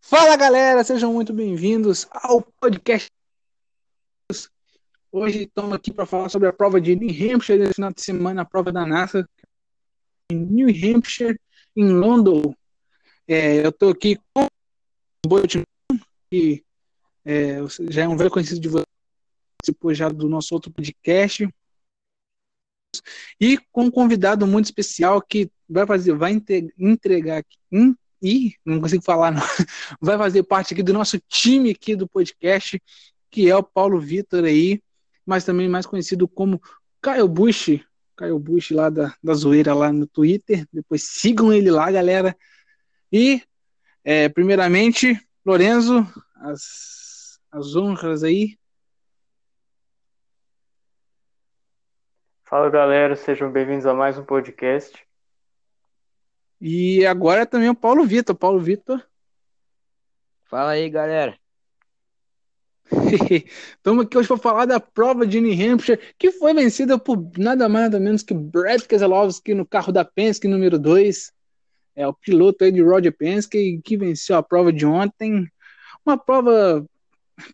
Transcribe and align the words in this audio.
Fala 0.00 0.36
galera, 0.36 0.82
sejam 0.82 1.12
muito 1.12 1.30
bem-vindos 1.30 2.06
ao 2.10 2.40
podcast. 2.40 3.10
Hoje 5.12 5.42
estamos 5.42 5.74
aqui 5.74 5.92
para 5.92 6.06
falar 6.06 6.30
sobre 6.30 6.48
a 6.48 6.52
prova 6.52 6.80
de 6.80 6.96
New 6.96 7.10
Hampshire 7.10 7.58
nesse 7.58 7.74
final 7.74 7.92
de 7.92 8.00
semana, 8.00 8.40
a 8.40 8.44
prova 8.46 8.72
da 8.72 8.86
NASA 8.86 9.28
em 10.32 10.38
New 10.38 10.68
Hampshire, 10.68 11.38
em 11.76 11.92
London. 11.92 12.54
É, 13.28 13.66
eu 13.66 13.68
estou 13.68 13.90
aqui 13.90 14.18
com 14.32 14.44
o 14.44 15.28
Boitin, 15.28 15.62
que 16.30 16.64
é, 17.22 17.58
já 17.90 18.04
é 18.04 18.08
um 18.08 18.16
velho 18.16 18.30
conhecido 18.30 18.60
de 18.60 18.68
vocês, 18.68 18.86
participou 19.58 19.92
já 19.92 20.08
do 20.08 20.26
nosso 20.26 20.54
outro 20.54 20.72
podcast. 20.72 21.46
E 23.38 23.58
com 23.70 23.84
um 23.84 23.90
convidado 23.90 24.46
muito 24.46 24.64
especial 24.64 25.20
que 25.20 25.50
vai 25.68 25.86
fazer, 25.86 26.14
vai 26.14 26.32
entregar 26.78 27.38
aqui, 27.38 27.58
e 28.22 28.54
não 28.64 28.80
consigo 28.80 29.02
falar, 29.02 29.30
não. 29.30 29.42
Vai 30.00 30.16
fazer 30.16 30.42
parte 30.42 30.74
aqui 30.74 30.82
do 30.82 30.92
nosso 30.92 31.18
time 31.28 31.70
aqui 31.70 31.94
do 31.94 32.08
podcast, 32.08 32.80
que 33.30 33.50
é 33.50 33.56
o 33.56 33.62
Paulo 33.62 34.00
Vitor 34.00 34.44
aí, 34.44 34.82
mas 35.24 35.44
também 35.44 35.68
mais 35.68 35.86
conhecido 35.86 36.26
como 36.26 36.60
Caio 37.00 37.28
Bush, 37.28 37.80
Caio 38.16 38.38
Bush 38.38 38.70
lá 38.70 38.88
da, 38.88 39.14
da 39.22 39.34
zoeira 39.34 39.74
lá 39.74 39.92
no 39.92 40.06
Twitter. 40.06 40.66
Depois 40.72 41.02
sigam 41.02 41.52
ele 41.52 41.70
lá, 41.70 41.90
galera. 41.90 42.36
E, 43.12 43.42
é, 44.02 44.28
primeiramente, 44.28 45.20
Lorenzo, 45.44 46.06
as, 46.36 47.38
as 47.52 47.76
honras 47.76 48.22
aí. 48.22 48.58
Fala 52.44 52.70
galera, 52.70 53.16
sejam 53.16 53.50
bem-vindos 53.50 53.86
a 53.86 53.92
mais 53.92 54.16
um 54.16 54.24
podcast. 54.24 55.05
E 56.60 57.04
agora 57.06 57.46
também 57.46 57.68
o 57.68 57.74
Paulo 57.74 58.04
Vitor. 58.04 58.34
Paulo 58.34 58.60
Vitor. 58.60 59.02
Fala 60.44 60.70
aí, 60.70 60.88
galera. 60.88 61.38
Estamos 63.76 64.06
aqui 64.06 64.16
hoje 64.16 64.28
para 64.28 64.36
falar 64.38 64.64
da 64.64 64.78
prova 64.78 65.26
de 65.26 65.40
New 65.40 65.52
Hampshire, 65.52 65.98
que 66.18 66.30
foi 66.30 66.54
vencida 66.54 66.98
por 66.98 67.16
nada 67.36 67.68
mais 67.68 67.86
nada 67.86 68.00
menos 68.00 68.22
que 68.22 68.32
Brad 68.32 68.82
Keselowski 68.82 69.54
no 69.54 69.66
carro 69.66 69.92
da 69.92 70.04
Penske 70.04 70.46
número 70.46 70.78
2. 70.78 71.32
É 71.96 72.06
o 72.06 72.14
piloto 72.14 72.64
aí 72.64 72.70
de 72.70 72.82
Roger 72.82 73.16
Penske 73.16 73.80
que 73.82 73.96
venceu 73.96 74.36
a 74.36 74.42
prova 74.42 74.72
de 74.72 74.86
ontem. 74.86 75.46
Uma 76.04 76.16
prova 76.16 76.86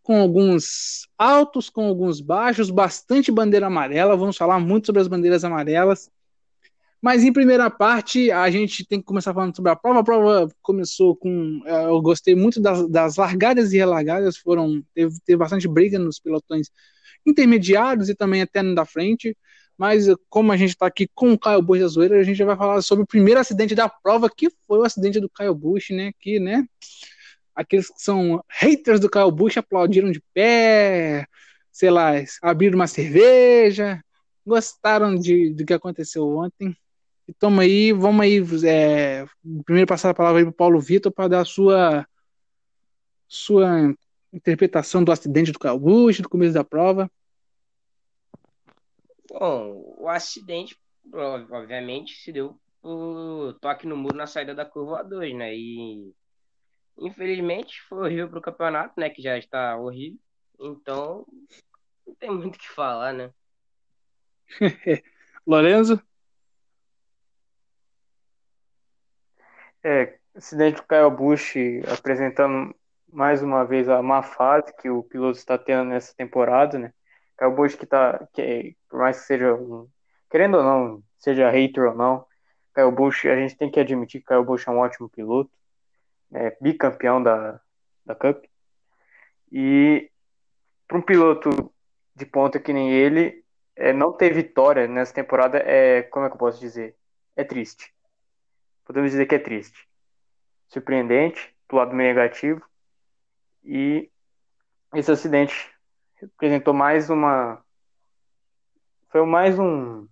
com 0.03 0.21
alguns 0.21 1.09
altos, 1.17 1.71
com 1.71 1.87
alguns 1.87 2.21
baixos, 2.21 2.71
bastante 2.71 3.33
bandeira 3.33 3.67
amarela. 3.67 4.17
Vamos 4.17 4.37
falar 4.37 4.59
muito 4.61 4.87
sobre 4.87 5.01
as 5.01 5.09
bandeiras 5.09 5.45
amarelas. 5.45 6.11
Mas 7.03 7.25
em 7.25 7.33
primeira 7.33 7.69
parte, 7.69 8.31
a 8.31 8.49
gente 8.49 8.87
tem 8.87 9.01
que 9.01 9.05
começar 9.05 9.35
falando 9.35 9.57
sobre 9.57 9.73
a 9.73 9.77
prova. 9.77 10.01
A 10.01 10.05
prova 10.05 10.49
começou 10.63 11.17
com. 11.17 11.61
É, 11.67 11.87
eu 11.87 12.01
gostei 12.01 12.37
muito 12.37 12.61
das, 12.61 12.89
das 12.89 13.17
largadas 13.17 13.73
e 13.73 13.77
relargadas, 13.79 14.37
foram. 14.37 14.81
Teve, 14.95 15.19
teve 15.27 15.37
bastante 15.37 15.67
briga 15.67 15.99
nos 15.99 16.21
pelotões 16.21 16.69
intermediários 17.27 18.09
e 18.09 18.15
também 18.15 18.43
até 18.43 18.63
da 18.63 18.85
frente. 18.85 19.37
Mas 19.77 20.07
como 20.29 20.53
a 20.53 20.57
gente 20.57 20.71
está 20.71 20.87
aqui 20.87 21.09
com 21.13 21.33
o 21.33 21.39
Caio 21.39 21.61
Bush 21.61 21.81
da 21.81 21.89
Zoeira, 21.89 22.21
a 22.21 22.23
gente 22.23 22.37
já 22.37 22.45
vai 22.45 22.57
falar 22.57 22.81
sobre 22.83 23.03
o 23.03 23.07
primeiro 23.07 23.41
acidente 23.41 23.75
da 23.75 23.89
prova, 23.89 24.31
que 24.31 24.49
foi 24.67 24.79
o 24.79 24.85
acidente 24.85 25.19
do 25.19 25.29
Caio 25.29 25.55
Bush, 25.57 25.91
né? 25.91 26.13
Que, 26.21 26.39
né? 26.39 26.65
Aqueles 27.53 27.89
que 27.89 28.01
são 28.01 28.45
haters 28.49 29.01
do 29.01 29.11
Caio 29.11 29.31
Bush 29.33 29.57
aplaudiram 29.57 30.13
de 30.13 30.23
pé, 30.33 31.27
sei 31.73 31.91
lá, 31.91 32.13
abriram 32.43 32.77
uma 32.77 32.87
cerveja, 32.87 34.01
gostaram 34.47 35.17
de, 35.17 35.53
do 35.53 35.65
que 35.65 35.73
aconteceu 35.73 36.29
ontem. 36.29 36.77
Então 37.29 37.59
aí, 37.59 37.93
vamos 37.93 38.21
aí, 38.21 38.39
é, 38.67 39.25
primeiro 39.65 39.87
passar 39.87 40.11
a 40.11 40.15
palavra 40.15 40.41
aí 40.41 40.45
para 40.45 40.51
o 40.51 40.55
Paulo 40.55 40.81
Vitor 40.81 41.13
para 41.13 41.29
dar 41.29 41.41
a 41.41 41.45
sua, 41.45 42.07
sua 43.29 43.95
interpretação 44.33 45.05
do 45.05 45.13
acidente 45.13 45.53
do 45.53 45.59
Calbucci, 45.59 46.23
do 46.23 46.29
começo 46.29 46.55
da 46.55 46.65
prova. 46.65 47.11
Bom, 49.31 49.97
o 49.99 50.09
acidente, 50.09 50.77
obviamente, 51.13 52.15
se 52.17 52.33
deu 52.33 52.59
o 52.83 53.53
toque 53.61 53.87
no 53.87 53.97
muro 53.97 54.17
na 54.17 54.27
saída 54.27 54.55
da 54.55 54.65
curva 54.65 55.05
2, 55.05 55.35
né? 55.35 55.55
E 55.55 56.13
infelizmente 56.99 57.81
foi 57.89 57.99
horrível 57.99 58.29
para 58.29 58.39
o 58.39 58.43
campeonato, 58.43 58.99
né? 58.99 59.09
Que 59.09 59.23
já 59.23 59.39
está 59.39 59.77
horrível. 59.77 60.19
Então, 60.61 61.27
não 62.07 62.15
tem 62.17 62.31
muito 62.31 62.57
o 62.57 62.59
que 62.59 62.69
falar, 62.69 63.13
né? 63.13 63.33
Lorenzo? 65.47 66.03
É, 69.85 70.17
acidente 70.35 70.77
do 70.77 70.87
Kyle 70.87 71.11
Busch 71.11 71.57
apresentando 71.93 72.75
mais 73.13 73.43
uma 73.43 73.65
vez 73.65 73.89
a 73.89 74.01
má 74.01 74.23
fase 74.23 74.73
que 74.77 74.89
o 74.89 75.03
piloto 75.03 75.39
está 75.39 75.59
tendo 75.59 75.85
nessa 75.91 76.15
temporada, 76.15 76.79
né? 76.79 76.93
Kyle 77.37 77.51
Busch 77.51 77.77
que 77.77 77.85
tá, 77.85 78.27
que, 78.33 78.77
por 78.89 79.01
mais 79.01 79.21
que 79.21 79.27
seja 79.27 79.55
um, 79.55 79.89
querendo 80.31 80.59
ou 80.59 80.63
não, 80.63 81.03
seja 81.19 81.51
hater 81.51 81.85
ou 81.85 81.95
não, 81.97 82.25
Kyle 82.75 82.93
Busch, 82.93 83.27
a 83.27 83.37
gente 83.37 83.57
tem 83.57 83.71
que 83.71 83.81
admitir 83.81 84.21
que 84.21 84.29
Kyle 84.29 84.45
Busch 84.45 84.67
é 84.69 84.71
um 84.71 84.79
ótimo 84.79 85.09
piloto, 85.09 85.51
é 86.33 86.57
bicampeão 86.61 87.23
da, 87.23 87.61
da 88.07 88.15
Cup. 88.15 88.45
E 89.51 90.11
para 90.89 90.99
um 90.99 91.03
piloto 91.03 91.73
de 92.15 92.25
ponta 92.25 92.61
que 92.61 92.73
nem 92.73 92.93
ele, 92.93 93.45
é, 93.77 93.93
não 93.93 94.13
ter 94.13 94.33
vitória 94.33 94.87
nessa 94.87 95.13
temporada 95.13 95.59
é, 95.59 96.03
como 96.03 96.25
é 96.25 96.29
que 96.29 96.35
eu 96.35 96.39
posso 96.39 96.61
dizer? 96.61 96.97
É 97.37 97.45
triste 97.45 97.93
podemos 98.85 99.11
dizer 99.11 99.27
que 99.27 99.35
é 99.35 99.39
triste. 99.39 99.87
Surpreendente, 100.69 101.55
do 101.69 101.77
lado 101.77 101.95
negativo. 101.95 102.63
E 103.65 104.11
esse 104.95 105.11
acidente 105.11 105.71
representou 106.17 106.75
mais 106.75 107.11
uma. 107.11 107.63
Foi 109.11 109.25
mais 109.27 109.59
um, 109.59 110.07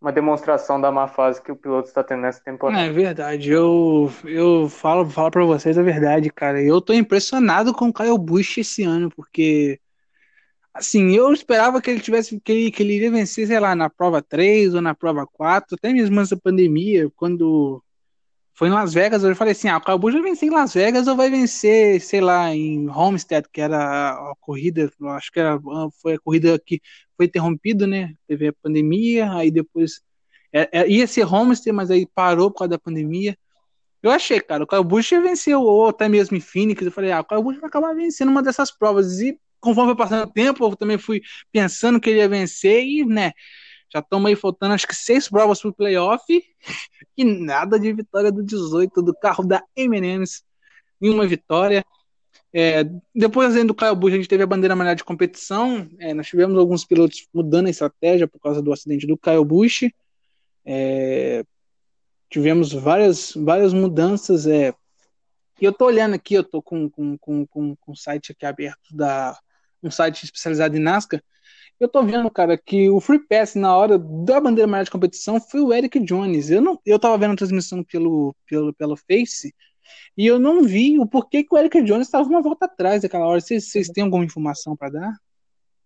uma 0.00 0.12
demonstração 0.12 0.80
da 0.80 0.90
má 0.90 1.06
fase 1.08 1.42
que 1.42 1.52
o 1.52 1.56
piloto 1.56 1.88
está 1.88 2.02
tendo 2.02 2.22
nessa 2.22 2.42
temporada. 2.42 2.82
É 2.82 2.90
verdade, 2.90 3.50
eu, 3.50 4.10
eu 4.24 4.68
falo, 4.68 5.08
falo 5.08 5.30
para 5.30 5.44
vocês 5.44 5.76
a 5.76 5.82
verdade, 5.82 6.30
cara. 6.30 6.62
Eu 6.62 6.80
tô 6.80 6.92
impressionado 6.92 7.72
com 7.72 7.88
o 7.88 7.92
Kyle 7.92 8.18
Busch 8.18 8.58
esse 8.58 8.82
ano, 8.82 9.10
porque 9.10 9.80
assim, 10.72 11.14
eu 11.14 11.32
esperava 11.32 11.80
que 11.80 11.90
ele 11.90 12.00
tivesse 12.00 12.40
que 12.40 12.52
ele, 12.52 12.70
que 12.70 12.82
ele 12.82 12.94
iria 12.94 13.10
vencer, 13.10 13.46
sei 13.46 13.60
lá, 13.60 13.74
na 13.74 13.90
prova 13.90 14.22
3 14.22 14.74
ou 14.74 14.80
na 14.80 14.94
prova 14.94 15.26
4, 15.26 15.76
até 15.76 15.92
mesmo 15.92 16.20
essa 16.20 16.36
pandemia, 16.36 17.10
quando 17.16 17.82
foi 18.54 18.68
em 18.68 18.72
Las 18.72 18.92
Vegas, 18.92 19.24
eu 19.24 19.34
falei 19.34 19.52
assim, 19.52 19.68
ah, 19.68 19.80
o 19.88 19.98
Busch 19.98 20.12
vai 20.12 20.22
vencer 20.22 20.48
em 20.48 20.52
Las 20.52 20.74
Vegas 20.74 21.08
ou 21.08 21.16
vai 21.16 21.30
vencer, 21.30 22.00
sei 22.00 22.20
lá, 22.20 22.54
em 22.54 22.88
Homestead, 22.90 23.48
que 23.50 23.60
era 23.60 24.10
a 24.10 24.34
corrida, 24.38 24.90
acho 25.16 25.32
que 25.32 25.40
era, 25.40 25.58
foi 26.02 26.14
a 26.14 26.18
corrida 26.18 26.58
que 26.58 26.80
foi 27.16 27.26
interrompida, 27.26 27.86
né? 27.86 28.14
Teve 28.28 28.48
a 28.48 28.52
pandemia, 28.52 29.32
aí 29.32 29.50
depois 29.50 30.02
é, 30.52 30.68
é, 30.72 30.88
ia 30.88 31.06
ser 31.06 31.24
Homestead, 31.24 31.72
mas 31.74 31.90
aí 31.90 32.06
parou 32.14 32.50
por 32.50 32.58
causa 32.58 32.70
da 32.70 32.78
pandemia. 32.78 33.34
Eu 34.02 34.10
achei, 34.10 34.40
cara, 34.40 34.64
o 34.64 34.66
Kyle 34.66 34.84
Busch 34.84 35.12
ia 35.12 35.22
vencer, 35.22 35.56
ou 35.56 35.88
até 35.88 36.06
mesmo 36.08 36.36
em 36.36 36.40
Phoenix, 36.40 36.82
eu 36.82 36.92
falei, 36.92 37.12
ah, 37.12 37.20
o 37.20 37.24
Kyle 37.24 37.42
Busch 37.42 37.58
vai 37.58 37.68
acabar 37.68 37.94
vencendo 37.94 38.30
uma 38.30 38.42
dessas 38.42 38.70
provas, 38.70 39.20
e 39.20 39.38
conforme 39.60 39.90
foi 39.90 39.96
passando 39.96 40.28
o 40.28 40.32
tempo, 40.32 40.64
eu 40.64 40.76
também 40.76 40.98
fui 40.98 41.20
pensando 41.52 42.00
que 42.00 42.10
ele 42.10 42.20
ia 42.20 42.28
vencer, 42.28 42.82
e, 42.84 43.04
né, 43.04 43.32
já 43.92 43.98
estamos 43.98 44.28
aí 44.28 44.36
faltando 44.36 44.74
acho 44.74 44.86
que 44.86 44.94
seis 44.94 45.28
provas 45.28 45.60
para 45.60 45.70
o 45.70 45.74
playoff 45.74 46.24
e 47.16 47.24
nada 47.24 47.78
de 47.78 47.92
vitória 47.92 48.30
do 48.30 48.42
18 48.42 49.02
do 49.02 49.12
carro 49.14 49.44
da 49.44 49.62
M&M's. 49.76 50.44
Nenhuma 51.00 51.26
vitória. 51.26 51.84
É, 52.52 52.84
depois 53.14 53.54
do 53.64 53.74
Kyle 53.74 53.96
Busch, 53.96 54.12
a 54.12 54.16
gente 54.16 54.28
teve 54.28 54.42
a 54.42 54.46
bandeira 54.46 54.74
amarela 54.74 54.94
de 54.94 55.04
competição. 55.04 55.88
É, 55.98 56.14
nós 56.14 56.26
tivemos 56.28 56.56
alguns 56.56 56.84
pilotos 56.84 57.26
mudando 57.34 57.66
a 57.66 57.70
estratégia 57.70 58.28
por 58.28 58.40
causa 58.40 58.62
do 58.62 58.72
acidente 58.72 59.06
do 59.06 59.18
Kyle 59.18 59.44
Busch. 59.44 59.90
É, 60.64 61.42
tivemos 62.28 62.72
várias, 62.72 63.32
várias 63.34 63.72
mudanças. 63.72 64.46
É, 64.46 64.72
e 65.60 65.64
eu 65.64 65.72
tô 65.72 65.86
olhando 65.86 66.14
aqui, 66.14 66.34
eu 66.34 66.44
tô 66.44 66.62
com, 66.62 66.88
com, 66.88 67.18
com, 67.18 67.46
com, 67.46 67.76
com 67.76 67.92
um 67.92 67.96
site 67.96 68.30
aqui 68.32 68.46
aberto 68.46 68.94
da 68.94 69.36
um 69.82 69.90
site 69.90 70.24
especializado 70.24 70.76
em 70.76 70.80
NASCAR. 70.80 71.22
Eu 71.78 71.88
tô 71.88 72.02
vendo, 72.02 72.30
cara, 72.30 72.58
que 72.58 72.90
o 72.90 73.00
Free 73.00 73.26
Pass 73.26 73.54
na 73.54 73.74
hora 73.74 73.98
da 73.98 74.38
bandeira 74.38 74.68
amarela 74.68 74.84
de 74.84 74.90
competição 74.90 75.40
foi 75.40 75.60
o 75.60 75.72
Eric 75.72 75.98
Jones. 76.00 76.50
Eu 76.50 76.60
não, 76.60 76.78
eu 76.84 76.98
tava 76.98 77.16
vendo 77.16 77.32
a 77.32 77.36
transmissão 77.36 77.82
pelo, 77.82 78.36
pelo, 78.46 78.74
pelo 78.74 78.96
Face 78.96 79.54
e 80.16 80.26
eu 80.26 80.38
não 80.38 80.62
vi 80.62 80.98
o 80.98 81.06
porquê 81.06 81.42
que 81.42 81.54
o 81.54 81.58
Eric 81.58 81.82
Jones 81.82 82.06
estava 82.06 82.28
uma 82.28 82.42
volta 82.42 82.66
atrás 82.66 83.02
daquela 83.02 83.26
hora. 83.26 83.40
Vocês, 83.40 83.70
vocês 83.70 83.88
têm 83.88 84.04
alguma 84.04 84.24
informação 84.24 84.76
para 84.76 84.90
dar? 84.90 85.12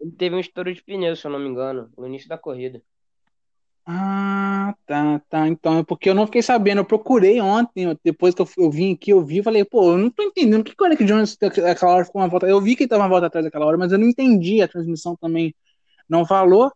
Ele 0.00 0.12
teve 0.12 0.34
um 0.34 0.40
estouro 0.40 0.74
de 0.74 0.82
pneu, 0.82 1.14
se 1.14 1.24
eu 1.24 1.30
não 1.30 1.38
me 1.38 1.48
engano, 1.48 1.90
no 1.96 2.06
início 2.06 2.28
da 2.28 2.36
corrida. 2.36 2.82
Ah, 3.86 4.74
tá, 4.86 5.20
tá. 5.28 5.46
Então, 5.46 5.78
é 5.78 5.84
porque 5.84 6.08
eu 6.08 6.14
não 6.14 6.26
fiquei 6.26 6.42
sabendo. 6.42 6.78
Eu 6.80 6.84
procurei 6.84 7.40
ontem, 7.40 7.98
depois 8.02 8.34
que 8.34 8.40
eu, 8.40 8.48
eu 8.56 8.70
vim 8.70 8.94
aqui, 8.94 9.10
eu 9.10 9.22
vi 9.22 9.38
e 9.40 9.42
falei, 9.42 9.64
pô, 9.64 9.92
eu 9.92 9.98
não 9.98 10.10
tô 10.10 10.22
entendendo. 10.22 10.62
O 10.62 10.64
que, 10.64 10.74
que 10.74 10.82
o 10.82 10.86
Eric 10.86 11.04
Jones 11.04 11.36
daquela 11.36 11.92
hora 11.92 12.04
ficou 12.04 12.22
uma 12.22 12.28
volta? 12.28 12.46
Eu 12.46 12.60
vi 12.60 12.74
que 12.74 12.84
ele 12.84 12.88
tava 12.88 13.02
uma 13.02 13.08
volta 13.08 13.26
atrás 13.26 13.44
daquela 13.44 13.66
hora, 13.66 13.76
mas 13.76 13.92
eu 13.92 13.98
não 13.98 14.08
entendi 14.08 14.62
a 14.62 14.68
transmissão 14.68 15.16
também 15.16 15.54
não 16.08 16.26
falou, 16.26 16.70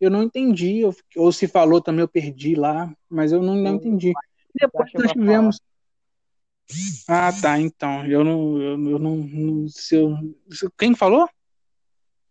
eu 0.00 0.10
não 0.10 0.22
entendi, 0.22 0.84
ou, 0.84 0.94
ou 1.16 1.32
se 1.32 1.46
falou 1.46 1.80
também 1.80 2.00
eu 2.00 2.08
perdi 2.08 2.54
lá, 2.54 2.92
mas 3.08 3.32
eu 3.32 3.42
não, 3.42 3.54
não 3.54 3.76
entendi. 3.76 4.12
Depois 4.54 4.90
nós 4.94 5.12
tivemos. 5.12 5.60
Ah, 7.08 7.30
tá, 7.40 7.58
então. 7.58 8.06
Eu 8.06 8.24
não. 8.24 8.60
Eu, 8.60 8.90
eu 8.90 8.98
não. 8.98 9.16
não 9.16 9.68
se 9.68 9.96
eu, 9.96 10.16
quem 10.78 10.94
falou? 10.94 11.28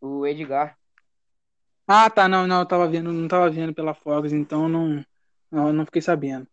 O 0.01 0.25
Edgar. 0.25 0.77
Ah, 1.87 2.09
tá, 2.09 2.27
não, 2.29 2.47
não, 2.47 2.61
eu 2.61 2.65
tava 2.65 2.87
vendo, 2.87 3.11
não 3.11 3.27
tava 3.27 3.49
vendo 3.49 3.73
pela 3.73 3.93
Fox, 3.93 4.31
então 4.31 4.69
não, 4.69 5.05
não, 5.51 5.73
não 5.73 5.85
fiquei 5.85 6.01
sabendo. 6.01 6.47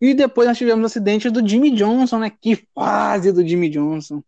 E 0.00 0.14
depois 0.14 0.48
nós 0.48 0.56
tivemos 0.56 0.82
o 0.82 0.86
acidente 0.86 1.28
do 1.28 1.46
Jimmy 1.46 1.70
Johnson, 1.70 2.18
né? 2.18 2.30
Que 2.30 2.56
fase 2.74 3.32
do 3.32 3.46
Jimmy 3.46 3.68
Johnson. 3.68 4.22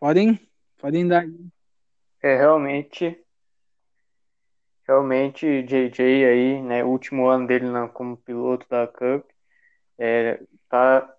Podem, 0.00 0.38
podem 0.76 1.06
dar. 1.06 1.24
É, 2.20 2.36
realmente, 2.36 3.24
realmente, 4.86 5.62
JJ 5.62 6.24
aí, 6.26 6.62
né, 6.62 6.84
último 6.84 7.28
ano 7.28 7.46
dele 7.46 7.66
na, 7.66 7.88
como 7.88 8.16
piloto 8.16 8.66
da 8.68 8.86
Cup, 8.86 9.24
é, 9.96 10.42
tá 10.68 11.14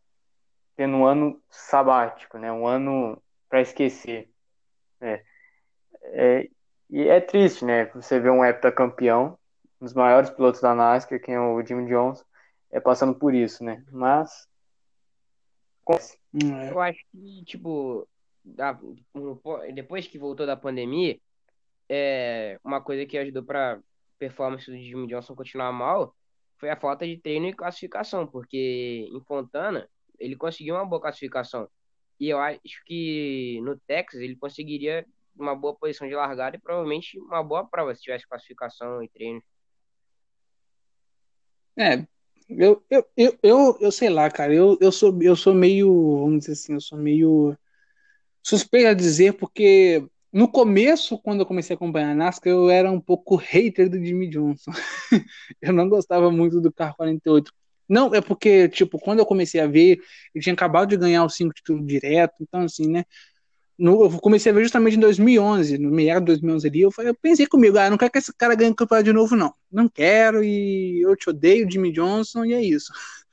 tendo 0.75 0.97
um 0.97 1.05
ano 1.05 1.41
sabático, 1.49 2.37
né, 2.37 2.51
um 2.51 2.67
ano 2.67 3.21
para 3.49 3.61
esquecer. 3.61 4.29
É, 4.99 5.23
é, 6.03 6.49
e 6.95 7.09
é 7.09 7.19
triste, 7.19 7.65
né, 7.65 7.87
você 7.87 8.21
ver 8.21 8.29
um 8.29 8.43
heptacampeão, 8.43 9.37
um 9.81 9.85
dos 9.85 9.93
maiores 9.93 10.29
pilotos 10.29 10.61
da 10.61 10.73
NASCAR, 10.73 11.19
quem 11.19 11.35
é 11.35 11.39
o 11.39 11.61
Jimmy 11.61 11.89
Johnson, 11.89 12.23
é 12.71 12.79
passando 12.79 13.13
por 13.13 13.33
isso, 13.33 13.65
né, 13.65 13.83
mas... 13.91 14.47
Hum, 16.33 16.57
é. 16.57 16.71
Eu 16.71 16.79
acho 16.79 16.99
que, 17.11 17.43
tipo, 17.43 18.07
depois 19.73 20.07
que 20.07 20.17
voltou 20.17 20.45
da 20.45 20.55
pandemia, 20.55 21.19
é, 21.89 22.57
uma 22.63 22.79
coisa 22.79 23.05
que 23.05 23.17
ajudou 23.17 23.43
pra 23.43 23.77
performance 24.17 24.65
do 24.71 24.77
Jimmy 24.77 25.07
Johnson 25.07 25.35
continuar 25.35 25.73
mal 25.73 26.15
foi 26.57 26.69
a 26.69 26.77
falta 26.77 27.05
de 27.05 27.17
treino 27.17 27.47
e 27.47 27.53
classificação, 27.53 28.25
porque 28.25 29.09
em 29.11 29.21
Fontana 29.25 29.89
ele 30.17 30.37
conseguiu 30.37 30.75
uma 30.75 30.85
boa 30.85 31.01
classificação. 31.01 31.67
E 32.17 32.29
eu 32.29 32.39
acho 32.39 32.83
que 32.85 33.59
no 33.63 33.77
Texas 33.77 34.21
ele 34.21 34.37
conseguiria 34.37 35.05
uma 35.37 35.55
boa 35.55 35.75
posição 35.75 36.07
de 36.07 36.15
largada 36.15 36.55
e 36.55 36.59
provavelmente 36.59 37.19
uma 37.19 37.43
boa 37.43 37.65
prova 37.65 37.93
se 37.95 38.01
tivesse 38.01 38.27
classificação 38.27 39.03
e 39.03 39.09
treino. 39.09 39.41
É, 41.77 42.05
eu, 42.49 42.83
eu, 42.89 43.05
eu, 43.17 43.39
eu, 43.43 43.77
eu 43.81 43.91
sei 43.91 44.09
lá, 44.09 44.29
cara, 44.29 44.53
eu, 44.53 44.77
eu, 44.79 44.91
sou, 44.91 45.21
eu 45.21 45.35
sou 45.35 45.53
meio, 45.53 46.19
vamos 46.19 46.39
dizer 46.39 46.53
assim, 46.53 46.73
eu 46.73 46.81
sou 46.81 46.97
meio 46.97 47.57
suspeito 48.41 48.87
a 48.87 48.93
dizer, 48.93 49.33
porque 49.33 50.07
no 50.31 50.47
começo, 50.47 51.17
quando 51.17 51.39
eu 51.39 51.45
comecei 51.45 51.73
a 51.73 51.77
acompanhar 51.77 52.11
a 52.11 52.15
NASCAR, 52.15 52.51
eu 52.51 52.69
era 52.69 52.91
um 52.91 52.99
pouco 52.99 53.35
hater 53.39 53.89
do 53.89 54.03
Jimmy 54.03 54.29
Johnson. 54.29 54.71
eu 55.61 55.73
não 55.73 55.89
gostava 55.89 56.29
muito 56.29 56.61
do 56.61 56.71
carro 56.71 56.95
48. 56.97 57.51
Não, 57.87 58.13
é 58.13 58.19
porque, 58.19 58.67
tipo, 58.69 58.99
quando 58.99 59.19
eu 59.19 59.25
comecei 59.25 59.61
a 59.61 59.67
ver, 59.67 59.99
ele 60.33 60.43
tinha 60.43 60.53
acabado 60.53 60.89
de 60.89 60.97
ganhar 60.97 61.23
os 61.23 61.35
cinco 61.35 61.53
títulos 61.53 61.85
direto, 61.85 62.35
então, 62.41 62.61
assim, 62.61 62.87
né? 62.87 63.05
No, 63.77 64.03
eu 64.03 64.11
comecei 64.19 64.51
a 64.51 64.55
ver 64.55 64.63
justamente 64.63 64.95
em 64.95 64.99
2011, 64.99 65.77
no 65.77 65.91
meio 65.91 66.17
de 66.19 66.27
2011 66.27 66.67
ali, 66.67 66.81
eu, 66.81 66.91
falei, 66.91 67.11
eu 67.11 67.15
pensei 67.15 67.45
comigo, 67.45 67.77
ah, 67.77 67.89
não 67.89 67.97
quero 67.97 68.11
que 68.11 68.19
esse 68.19 68.33
cara 68.33 68.55
ganhe 68.55 68.71
o 68.71 68.75
campeonato 68.75 69.03
de 69.05 69.13
novo, 69.13 69.35
não. 69.35 69.53
Não 69.69 69.89
quero, 69.89 70.43
e 70.43 71.01
eu 71.01 71.15
te 71.15 71.29
odeio, 71.29 71.69
Jimmy 71.69 71.91
Johnson, 71.91 72.45
e 72.45 72.53
é 72.53 72.61
isso. 72.61 72.93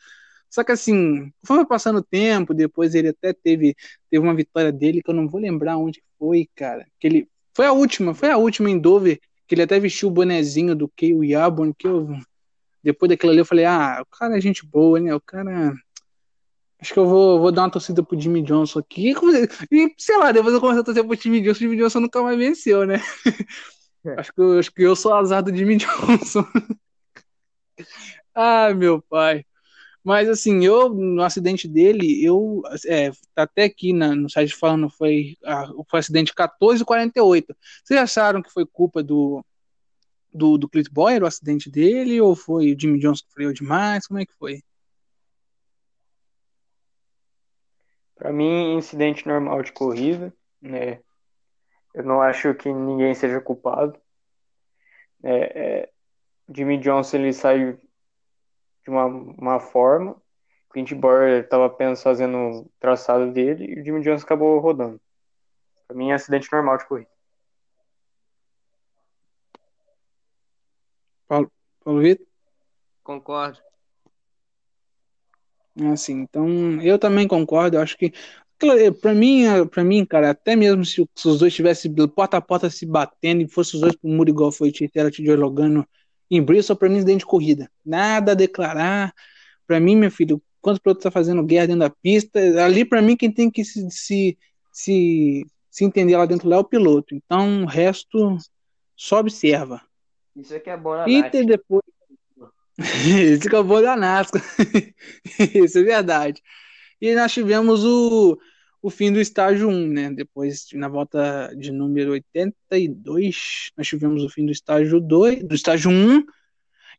Só 0.50 0.64
que 0.64 0.72
assim, 0.72 1.32
foi 1.46 1.64
passando 1.64 2.00
o 2.00 2.02
tempo, 2.02 2.52
depois 2.52 2.94
ele 2.94 3.08
até 3.08 3.32
teve, 3.32 3.76
teve 4.10 4.22
uma 4.22 4.34
vitória 4.34 4.72
dele, 4.72 5.00
que 5.00 5.10
eu 5.10 5.14
não 5.14 5.28
vou 5.28 5.40
lembrar 5.40 5.78
onde 5.78 6.02
foi, 6.18 6.48
cara. 6.56 6.86
Que 6.98 7.06
ele, 7.06 7.28
foi 7.54 7.66
a 7.66 7.72
última, 7.72 8.12
foi 8.12 8.30
a 8.30 8.36
última 8.36 8.68
em 8.68 8.78
Dover, 8.78 9.20
que 9.46 9.54
ele 9.54 9.62
até 9.62 9.78
vestiu 9.78 10.08
o 10.08 10.12
bonezinho 10.12 10.74
do 10.74 10.88
Kyle 10.88 11.24
Yabon, 11.24 11.72
que 11.72 11.86
eu, 11.86 12.08
depois 12.82 13.08
daquilo 13.08 13.30
ali 13.30 13.40
eu 13.40 13.46
falei, 13.46 13.64
ah, 13.64 14.02
o 14.02 14.16
cara 14.16 14.36
é 14.36 14.40
gente 14.40 14.66
boa, 14.66 14.98
né, 14.98 15.14
o 15.14 15.20
cara... 15.20 15.72
Acho 16.82 16.94
que 16.94 16.98
eu 16.98 17.06
vou, 17.06 17.38
vou 17.40 17.52
dar 17.52 17.62
uma 17.62 17.70
torcida 17.70 18.02
pro 18.02 18.20
Jimmy 18.20 18.42
Johnson 18.42 18.80
aqui. 18.80 19.14
E, 19.70 19.94
sei 19.96 20.18
lá, 20.18 20.32
depois 20.32 20.52
eu 20.52 20.60
comecei 20.60 20.80
a 20.82 20.84
torcer 20.84 21.06
pro 21.06 21.16
Jimmy 21.16 21.40
Johnson, 21.40 21.58
o 21.58 21.60
Jimmy 21.60 21.76
Johnson 21.76 22.00
nunca 22.00 22.20
mais 22.22 22.36
venceu, 22.36 22.84
né? 22.84 23.00
É. 24.04 24.16
Acho, 24.16 24.32
que, 24.32 24.40
eu- 24.40 24.58
acho 24.58 24.72
que 24.72 24.82
eu 24.82 24.96
sou 24.96 25.14
azar 25.14 25.42
do 25.42 25.54
Jimmy 25.54 25.76
Johnson. 25.78 26.44
Ai, 28.34 28.74
meu 28.74 29.00
pai. 29.02 29.44
Mas 30.04 30.28
assim, 30.28 30.64
eu, 30.64 30.90
no 30.90 31.22
acidente 31.22 31.68
dele, 31.68 32.24
eu, 32.24 32.62
é, 32.86 33.10
até 33.36 33.64
aqui 33.64 33.92
na, 33.92 34.14
no 34.16 34.30
site 34.30 34.54
falando, 34.56 34.90
foi, 34.90 35.36
a, 35.44 35.66
foi 35.90 36.00
acidente 36.00 36.32
1448. 36.32 37.56
Vocês 37.84 38.00
acharam 38.00 38.42
que 38.42 38.50
foi 38.52 38.66
culpa 38.66 39.02
do, 39.02 39.44
do, 40.32 40.58
do 40.58 40.68
Clint 40.68 40.88
Boyer, 40.92 41.22
o 41.24 41.26
acidente 41.26 41.70
dele, 41.70 42.20
ou 42.20 42.36
foi 42.36 42.74
o 42.74 42.80
Jimmy 42.80 42.98
Johnson 43.00 43.24
que 43.26 43.34
freou 43.34 43.52
demais? 43.52 44.06
Como 44.06 44.20
é 44.20 44.26
que 44.26 44.34
foi? 44.38 44.62
Para 48.16 48.32
mim, 48.32 48.74
incidente 48.76 49.26
normal 49.26 49.62
de 49.62 49.72
corrida, 49.72 50.32
né? 50.60 51.00
Eu 51.94 52.04
não 52.04 52.22
acho 52.22 52.54
que 52.54 52.72
ninguém 52.72 53.14
seja 53.14 53.40
culpado. 53.40 53.98
É, 55.22 55.32
é, 55.34 55.92
Jimmy 56.54 56.78
Johnson 56.78 57.18
ele 57.18 57.32
saiu 57.32 57.78
de 58.84 58.90
uma, 58.90 59.04
uma 59.04 59.60
forma, 59.60 60.20
Clint 60.70 60.94
Bowyer 60.94 61.44
estava 61.44 61.66
apenas 61.66 62.02
fazendo 62.02 62.36
o 62.36 62.70
traçado 62.80 63.30
dele 63.30 63.66
e 63.66 63.80
o 63.80 63.84
Jimmy 63.84 64.02
Johnson 64.02 64.24
acabou 64.24 64.58
rodando. 64.58 65.00
Para 65.86 65.96
mim, 65.96 66.10
é 66.10 66.14
acidente 66.14 66.50
normal 66.50 66.78
de 66.78 66.86
corrida. 66.86 67.10
Paulo, 71.28 71.52
Paulo 71.84 72.00
Vitor? 72.00 72.26
Concordo. 73.02 73.71
Assim, 75.92 76.20
então 76.20 76.80
eu 76.82 76.98
também 76.98 77.26
concordo. 77.26 77.76
Eu 77.76 77.80
acho 77.80 77.96
que 77.96 78.12
para 79.00 79.14
mim, 79.14 79.44
para 79.70 79.82
mim, 79.82 80.04
cara, 80.04 80.30
até 80.30 80.54
mesmo 80.54 80.84
se, 80.84 81.04
se 81.14 81.28
os 81.28 81.38
dois 81.38 81.52
tivessem 81.52 81.92
porta 82.14 82.36
a 82.36 82.40
porta 82.40 82.70
se 82.70 82.86
batendo 82.86 83.42
e 83.42 83.48
fosse 83.48 83.74
os 83.74 83.80
dois 83.80 83.96
pro 83.96 84.08
muro 84.08 84.30
igual 84.30 84.52
foi 84.52 84.70
Titera 84.70 85.10
te 85.10 85.24
jogando 85.24 85.86
em 86.30 86.40
Bristol, 86.40 86.76
para 86.76 86.88
mim 86.88 86.96
incidente 86.96 87.20
de 87.20 87.26
corrida. 87.26 87.70
Nada 87.84 88.32
a 88.32 88.34
declarar. 88.34 89.12
Para 89.66 89.80
mim, 89.80 89.96
meu 89.96 90.10
filho, 90.10 90.40
quando 90.60 90.76
o 90.76 90.80
piloto 90.80 91.02
tá 91.02 91.10
fazendo 91.10 91.42
guerra 91.42 91.66
dentro 91.66 91.80
da 91.80 91.90
pista, 91.90 92.38
ali 92.64 92.84
para 92.84 93.02
mim 93.02 93.16
quem 93.16 93.30
tem 93.30 93.50
que 93.50 93.64
se, 93.64 93.90
se, 93.90 94.38
se, 94.72 95.46
se 95.70 95.84
entender 95.84 96.16
lá 96.16 96.24
dentro 96.24 96.48
lá 96.48 96.56
é 96.56 96.58
o 96.60 96.64
piloto. 96.64 97.14
Então 97.14 97.64
o 97.64 97.66
resto 97.66 98.38
só 98.96 99.18
observa. 99.18 99.82
Isso 100.36 100.54
aqui 100.54 100.70
é 100.70 100.76
bom 100.76 100.94
na 100.96 101.08
E 101.08 101.22
depois. 101.44 101.82
Isso 103.06 103.48
acabou 103.48 103.82
da 103.82 103.96
NASCAR. 103.96 104.42
Isso 105.54 105.78
é 105.78 105.82
verdade. 105.82 106.42
E 107.00 107.14
nós 107.14 107.32
tivemos 107.32 107.84
o, 107.84 108.38
o 108.80 108.90
fim 108.90 109.12
do 109.12 109.20
estágio 109.20 109.68
1, 109.68 109.88
né? 109.88 110.10
Depois, 110.10 110.66
na 110.74 110.88
volta 110.88 111.52
de 111.56 111.70
número 111.70 112.12
82, 112.12 113.70
nós 113.76 113.86
tivemos 113.86 114.22
o 114.24 114.28
fim 114.28 114.46
do 114.46 114.52
estágio 114.52 115.00
2, 115.00 115.44
do 115.44 115.54
estágio 115.54 115.90
1. 115.90 116.24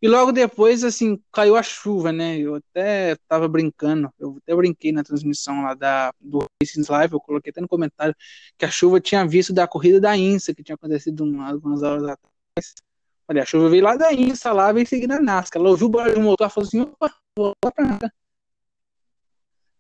E 0.02 0.08
logo 0.08 0.34
depois, 0.34 0.84
assim, 0.84 1.18
caiu 1.32 1.56
a 1.56 1.64
chuva, 1.64 2.12
né? 2.12 2.38
Eu 2.38 2.56
até 2.56 3.16
tava 3.28 3.48
brincando, 3.48 4.10
eu 4.20 4.38
até 4.44 4.54
brinquei 4.54 4.92
na 4.92 5.04
transmissão 5.04 5.62
lá 5.62 5.74
da, 5.74 6.14
do 6.20 6.46
Racing 6.62 6.84
Live, 6.90 7.14
eu 7.14 7.22
coloquei 7.22 7.52
até 7.52 7.62
no 7.62 7.70
comentário 7.70 8.14
que 8.58 8.66
a 8.66 8.72
chuva 8.72 9.00
tinha 9.00 9.26
visto 9.26 9.54
da 9.54 9.66
corrida 9.66 10.02
da 10.02 10.18
INSA, 10.18 10.54
que 10.54 10.64
tinha 10.64 10.76
acontecido 10.76 11.24
um, 11.24 11.42
algumas 11.42 11.84
horas 11.84 12.04
atrás. 12.04 12.74
Olha, 13.28 13.44
a 13.44 13.46
chuva 13.46 13.70
veio 13.70 13.84
lá 13.84 13.96
da 13.96 14.12
INSA, 14.12 14.52
lá, 14.52 14.72
veio 14.72 14.86
seguir 14.86 15.12
a 15.12 15.22
NASCAR. 15.22 15.62
Ela 15.62 15.70
ouviu 15.70 15.88
o 15.88 15.90
barulho 15.90 16.16
do 16.16 16.22
motor 16.22 16.50
falou 16.50 16.68
assim: 16.68 16.82
opa, 16.82 17.14
vou 17.38 17.54
lá 17.64 17.72
pra 17.72 17.86
NASCAR. 17.86 18.14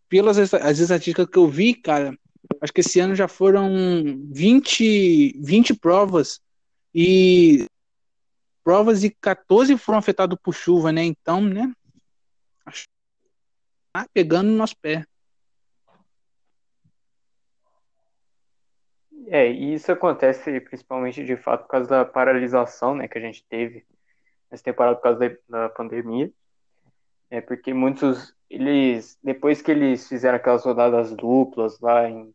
Pelas 0.07 0.37
as 0.37 0.79
estatísticas 0.79 1.27
que 1.27 1.37
eu 1.37 1.47
vi, 1.47 1.73
cara, 1.73 2.17
acho 2.61 2.71
que 2.71 2.81
esse 2.81 2.99
ano 2.99 3.15
já 3.15 3.27
foram 3.27 3.69
20, 4.31 5.39
20 5.39 5.73
provas 5.73 6.39
e 6.93 7.65
provas 8.63 9.03
e 9.03 9.09
14 9.09 9.77
foram 9.77 9.99
afetadas 9.99 10.37
por 10.41 10.53
chuva, 10.53 10.91
né? 10.91 11.03
Então, 11.03 11.41
né? 11.41 11.73
Tá 13.91 14.07
pegando 14.13 14.49
no 14.49 14.57
nosso 14.57 14.75
pé. 14.77 15.05
É, 19.33 19.51
e 19.51 19.73
isso 19.73 19.91
acontece 19.91 20.59
principalmente 20.59 21.23
de 21.23 21.35
fato 21.35 21.63
por 21.63 21.69
causa 21.69 21.89
da 21.89 22.05
paralisação, 22.05 22.93
né, 22.93 23.07
que 23.07 23.17
a 23.17 23.21
gente 23.21 23.43
teve 23.49 23.83
nessa 24.51 24.63
temporada 24.63 24.95
por 24.95 25.01
causa 25.01 25.19
da, 25.19 25.35
da 25.49 25.69
pandemia. 25.69 26.31
É 27.31 27.41
porque 27.41 27.73
muitos 27.73 28.35
eles 28.47 29.17
depois 29.23 29.59
que 29.59 29.71
eles 29.71 30.07
fizeram 30.07 30.35
aquelas 30.35 30.63
rodadas 30.63 31.15
duplas 31.15 31.79
lá 31.79 32.07
em, 32.07 32.31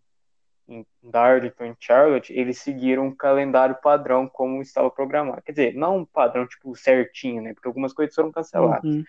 em 0.66 0.84
Darlington, 1.00 1.66
em 1.66 1.76
Charlotte, 1.78 2.32
eles 2.32 2.58
seguiram 2.58 3.06
um 3.06 3.14
calendário 3.14 3.76
padrão 3.80 4.28
como 4.28 4.60
estava 4.60 4.90
programado. 4.90 5.40
Quer 5.42 5.52
dizer, 5.52 5.74
não 5.74 5.98
um 5.98 6.04
padrão 6.04 6.48
tipo 6.48 6.74
certinho, 6.74 7.40
né? 7.40 7.54
Porque 7.54 7.68
algumas 7.68 7.92
coisas 7.92 8.12
foram 8.12 8.32
canceladas. 8.32 8.92
Uhum. 8.92 9.04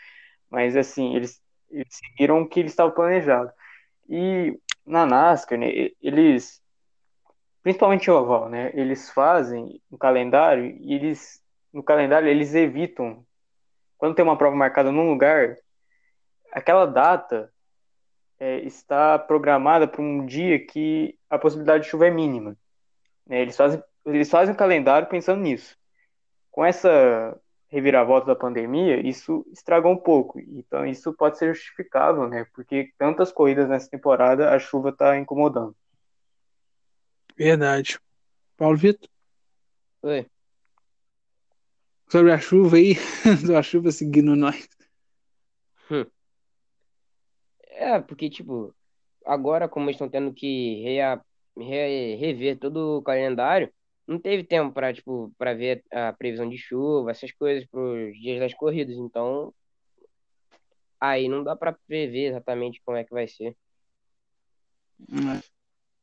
Mas 0.48 0.78
assim, 0.78 1.16
eles, 1.16 1.42
eles 1.72 1.88
seguiram 1.90 2.40
o 2.44 2.48
que 2.48 2.60
eles 2.60 2.72
estavam 2.72 2.94
planejado. 2.94 3.52
E 4.08 4.60
na 4.86 5.08
NASCAR, 5.08 5.58
né, 5.58 5.90
eles 6.00 6.62
principalmente 7.62 8.10
o 8.10 8.16
oval, 8.16 8.50
né? 8.50 8.72
Eles 8.74 9.10
fazem 9.10 9.82
um 9.92 9.98
calendário 9.98 10.66
e 10.80 10.94
eles 10.94 11.42
no 11.72 11.84
calendário 11.84 12.28
eles 12.28 12.56
evitam 12.56 13.24
quando 14.00 14.16
tem 14.16 14.24
uma 14.24 14.38
prova 14.38 14.56
marcada 14.56 14.92
num 14.94 15.10
lugar, 15.10 15.58
aquela 16.54 16.86
data 16.86 17.52
é, 18.40 18.60
está 18.60 19.20
programada 19.20 19.86
para 19.86 20.02
um 20.02 20.26
dia 20.26 20.66
que 20.66 21.20
a 21.30 21.38
possibilidade 21.38 21.84
de 21.84 21.90
chuva 21.90 22.08
é 22.08 22.10
mínima. 22.10 22.56
Né? 23.28 23.42
Eles, 23.42 23.58
fazem, 23.58 23.84
eles 24.06 24.30
fazem 24.30 24.56
o 24.56 24.58
calendário 24.58 25.10
pensando 25.10 25.42
nisso. 25.42 25.78
Com 26.50 26.66
essa 26.66 27.38
reviravolta 27.68 28.28
da 28.28 28.36
pandemia, 28.36 29.06
isso 29.06 29.46
estragou 29.52 29.92
um 29.92 29.98
pouco. 29.98 30.40
Então, 30.40 30.86
isso 30.86 31.14
pode 31.14 31.38
ser 31.38 31.54
justificável, 31.54 32.28
né? 32.28 32.48
Porque 32.56 32.92
tantas 32.98 33.34
corridas 33.34 33.68
nessa 33.68 33.90
temporada, 33.90 34.50
a 34.56 34.58
chuva 34.58 34.90
está 34.90 35.18
incomodando. 35.18 35.76
Verdade. 37.40 37.98
Paulo 38.58 38.78
Vitor? 38.78 39.10
Oi. 40.04 40.26
Sobre 42.10 42.34
a 42.34 42.38
chuva 42.38 42.76
aí, 42.76 42.96
a 43.58 43.64
chuva 43.64 43.94
seguindo 43.94 44.36
nós. 44.36 44.68
Hum. 45.90 46.06
É, 47.64 47.98
porque, 48.02 48.30
tipo, 48.30 48.76
agora, 49.26 49.70
como 49.70 49.86
eles 49.86 49.96
estão 49.96 50.10
tendo 50.10 50.34
que 50.34 50.82
rea, 50.84 51.22
re, 51.56 52.16
rever 52.16 52.60
todo 52.60 52.98
o 52.98 53.02
calendário, 53.02 53.72
não 54.06 54.20
teve 54.20 54.44
tempo 54.44 54.74
para 54.74 54.94
tipo, 54.94 55.34
ver 55.40 55.82
a 55.94 56.12
previsão 56.12 56.50
de 56.50 56.58
chuva, 56.58 57.12
essas 57.12 57.32
coisas 57.32 57.66
para 57.70 57.80
os 57.80 58.20
dias 58.20 58.42
das 58.42 58.54
corridas. 58.54 58.98
Então, 58.98 59.54
aí 61.00 61.30
não 61.30 61.42
dá 61.42 61.56
para 61.56 61.72
prever 61.88 62.32
exatamente 62.32 62.82
como 62.84 62.98
é 62.98 63.06
que 63.06 63.14
vai 63.14 63.30
ser. 63.30 63.56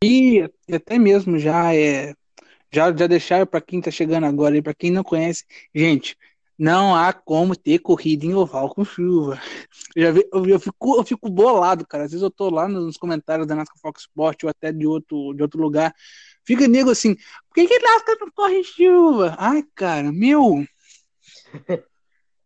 E 0.05 0.49
até 0.71 0.99
mesmo 0.99 1.38
já 1.38 1.75
é 1.75 2.15
já 2.73 2.95
já 2.95 3.07
deixaram 3.07 3.47
para 3.47 3.61
quem 3.61 3.81
tá 3.81 3.91
chegando 3.91 4.26
agora 4.26 4.57
e 4.57 4.62
para 4.62 4.75
quem 4.75 4.91
não 4.91 5.03
conhece, 5.03 5.45
gente, 5.75 6.17
não 6.59 6.95
há 6.95 7.12
como 7.12 7.57
ter 7.57 7.79
corrida 7.79 8.26
em 8.26 8.35
oval 8.35 8.75
com 8.75 8.85
chuva. 8.85 9.41
Eu, 9.95 10.03
já 10.03 10.11
vi, 10.11 10.29
eu, 10.33 10.47
eu, 10.47 10.61
fico, 10.61 10.97
eu 10.99 11.05
fico 11.05 11.31
bolado, 11.31 11.87
cara. 11.87 12.05
Às 12.05 12.11
vezes 12.11 12.23
eu 12.23 12.31
tô 12.31 12.50
lá 12.50 12.69
nos 12.69 12.97
comentários 12.97 13.47
da 13.47 13.55
NASCAR 13.55 13.79
Fox 13.79 14.03
Sport 14.03 14.45
ou 14.45 14.50
até 14.50 14.73
de 14.73 14.87
outro, 14.87 15.33
de 15.35 15.43
outro 15.43 15.61
lugar. 15.61 15.95
Fica 16.45 16.69
nego 16.69 16.91
assim, 16.91 17.15
por 17.15 17.55
que, 17.55 17.67
que 17.67 17.79
NASCAR 17.79 18.17
não 18.21 18.31
corre 18.31 18.61
em 18.61 18.65
chuva? 18.65 19.35
Ai, 19.38 19.65
cara, 19.75 20.12
meu. 20.12 20.65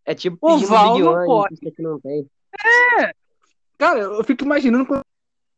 É 0.03 0.15
tipo 0.15 0.39
oval 0.51 0.99
não 0.99 1.25
pode. 1.25 1.57
Que 1.57 1.83
não 1.83 2.01
tem. 2.01 2.29
É, 2.99 3.13
cara, 3.79 4.01
eu 4.01 4.25
fico 4.25 4.45
imaginando 4.45 4.85
como 4.85 5.05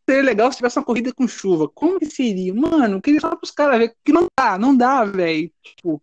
seria 0.08 0.22
legal 0.22 0.50
se 0.50 0.56
tivesse 0.58 0.78
uma 0.78 0.84
corrida 0.84 1.12
com 1.12 1.26
chuva. 1.26 1.68
Como 1.68 1.98
que 1.98 2.06
seria? 2.06 2.54
Mano, 2.54 2.96
eu 2.96 3.02
queria 3.02 3.20
só 3.20 3.34
pros 3.36 3.50
caras 3.50 3.78
ver 3.78 3.96
que 4.04 4.12
não 4.12 4.26
dá, 4.38 4.58
não 4.58 4.76
dá, 4.76 5.04
velho. 5.04 5.52
Tipo, 5.62 6.02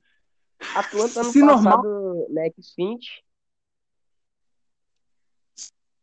Atlanta 0.76 1.22
ano 1.22 1.32
Se 1.32 1.40
passado, 1.40 1.84
normal... 1.84 2.28
Next 2.30 2.76
Finish. 2.76 3.22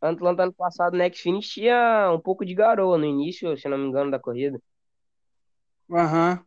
Atlanta 0.00 0.43
ano 0.43 0.53
passado, 0.53 0.97
Next 0.97 1.23
Finish 1.23 1.49
tinha 1.49 2.12
um 2.12 2.21
pouco 2.21 2.45
de 2.45 2.55
garoa 2.55 2.99
no 2.99 3.05
início, 3.05 3.57
se 3.59 3.69
não 3.69 3.79
me 3.79 3.87
engano, 3.88 4.11
da 4.11 4.19
corrida. 4.19 4.61
Aham. 5.91 6.45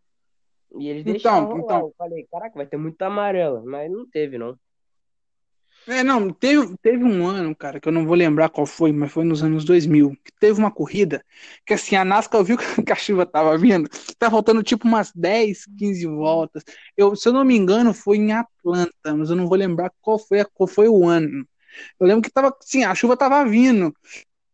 Uhum. 0.72 0.82
E 0.82 0.88
eles 0.88 1.02
então, 1.02 1.14
deixaram 1.14 1.58
então... 1.58 1.80
Eu 1.80 1.96
falei, 1.98 2.28
caraca, 2.32 2.56
vai 2.56 2.68
ter 2.68 2.78
muita 2.78 3.08
amarela, 3.08 3.64
mas 3.66 3.92
não 3.92 4.08
teve, 4.08 4.38
não. 4.38 4.56
É, 5.92 6.04
não, 6.04 6.32
teve, 6.32 6.78
teve 6.84 7.04
um 7.04 7.26
ano, 7.26 7.56
cara, 7.56 7.80
que 7.80 7.88
eu 7.88 7.92
não 7.92 8.06
vou 8.06 8.16
lembrar 8.16 8.48
qual 8.50 8.68
foi, 8.68 8.92
mas 8.92 9.12
foi 9.12 9.26
nos 9.26 9.42
anos 9.42 9.66
2000, 9.66 10.12
que 10.24 10.32
teve 10.40 10.60
uma 10.60 10.70
corrida 10.70 11.26
que, 11.66 11.74
assim, 11.74 11.96
a 11.96 12.06
NASCAR 12.06 12.44
viu 12.44 12.58
que 12.86 12.92
a 12.92 12.96
chuva 12.96 13.26
tava 13.26 13.58
vindo, 13.58 13.90
tá 14.20 14.30
faltando 14.30 14.62
tipo 14.62 14.88
umas 14.88 15.12
10, 15.12 15.66
15 15.80 16.06
voltas. 16.06 16.64
Eu, 16.96 17.16
se 17.16 17.28
eu 17.28 17.34
não 17.34 17.44
me 17.44 17.58
engano, 17.58 17.92
foi 17.92 18.18
em 18.18 18.32
Atlanta, 18.34 19.16
mas 19.18 19.32
eu 19.32 19.36
não 19.36 19.48
vou 19.48 19.58
lembrar 19.58 19.92
qual 20.00 20.20
foi, 20.20 20.46
qual 20.54 20.68
foi 20.68 20.88
o 20.88 21.08
ano. 21.08 21.44
Eu 22.00 22.06
lembro 22.06 22.22
que 22.22 22.30
tava, 22.32 22.56
assim, 22.62 22.84
a 22.84 22.94
chuva 22.94 23.18
tava 23.18 23.44
vindo. 23.50 23.92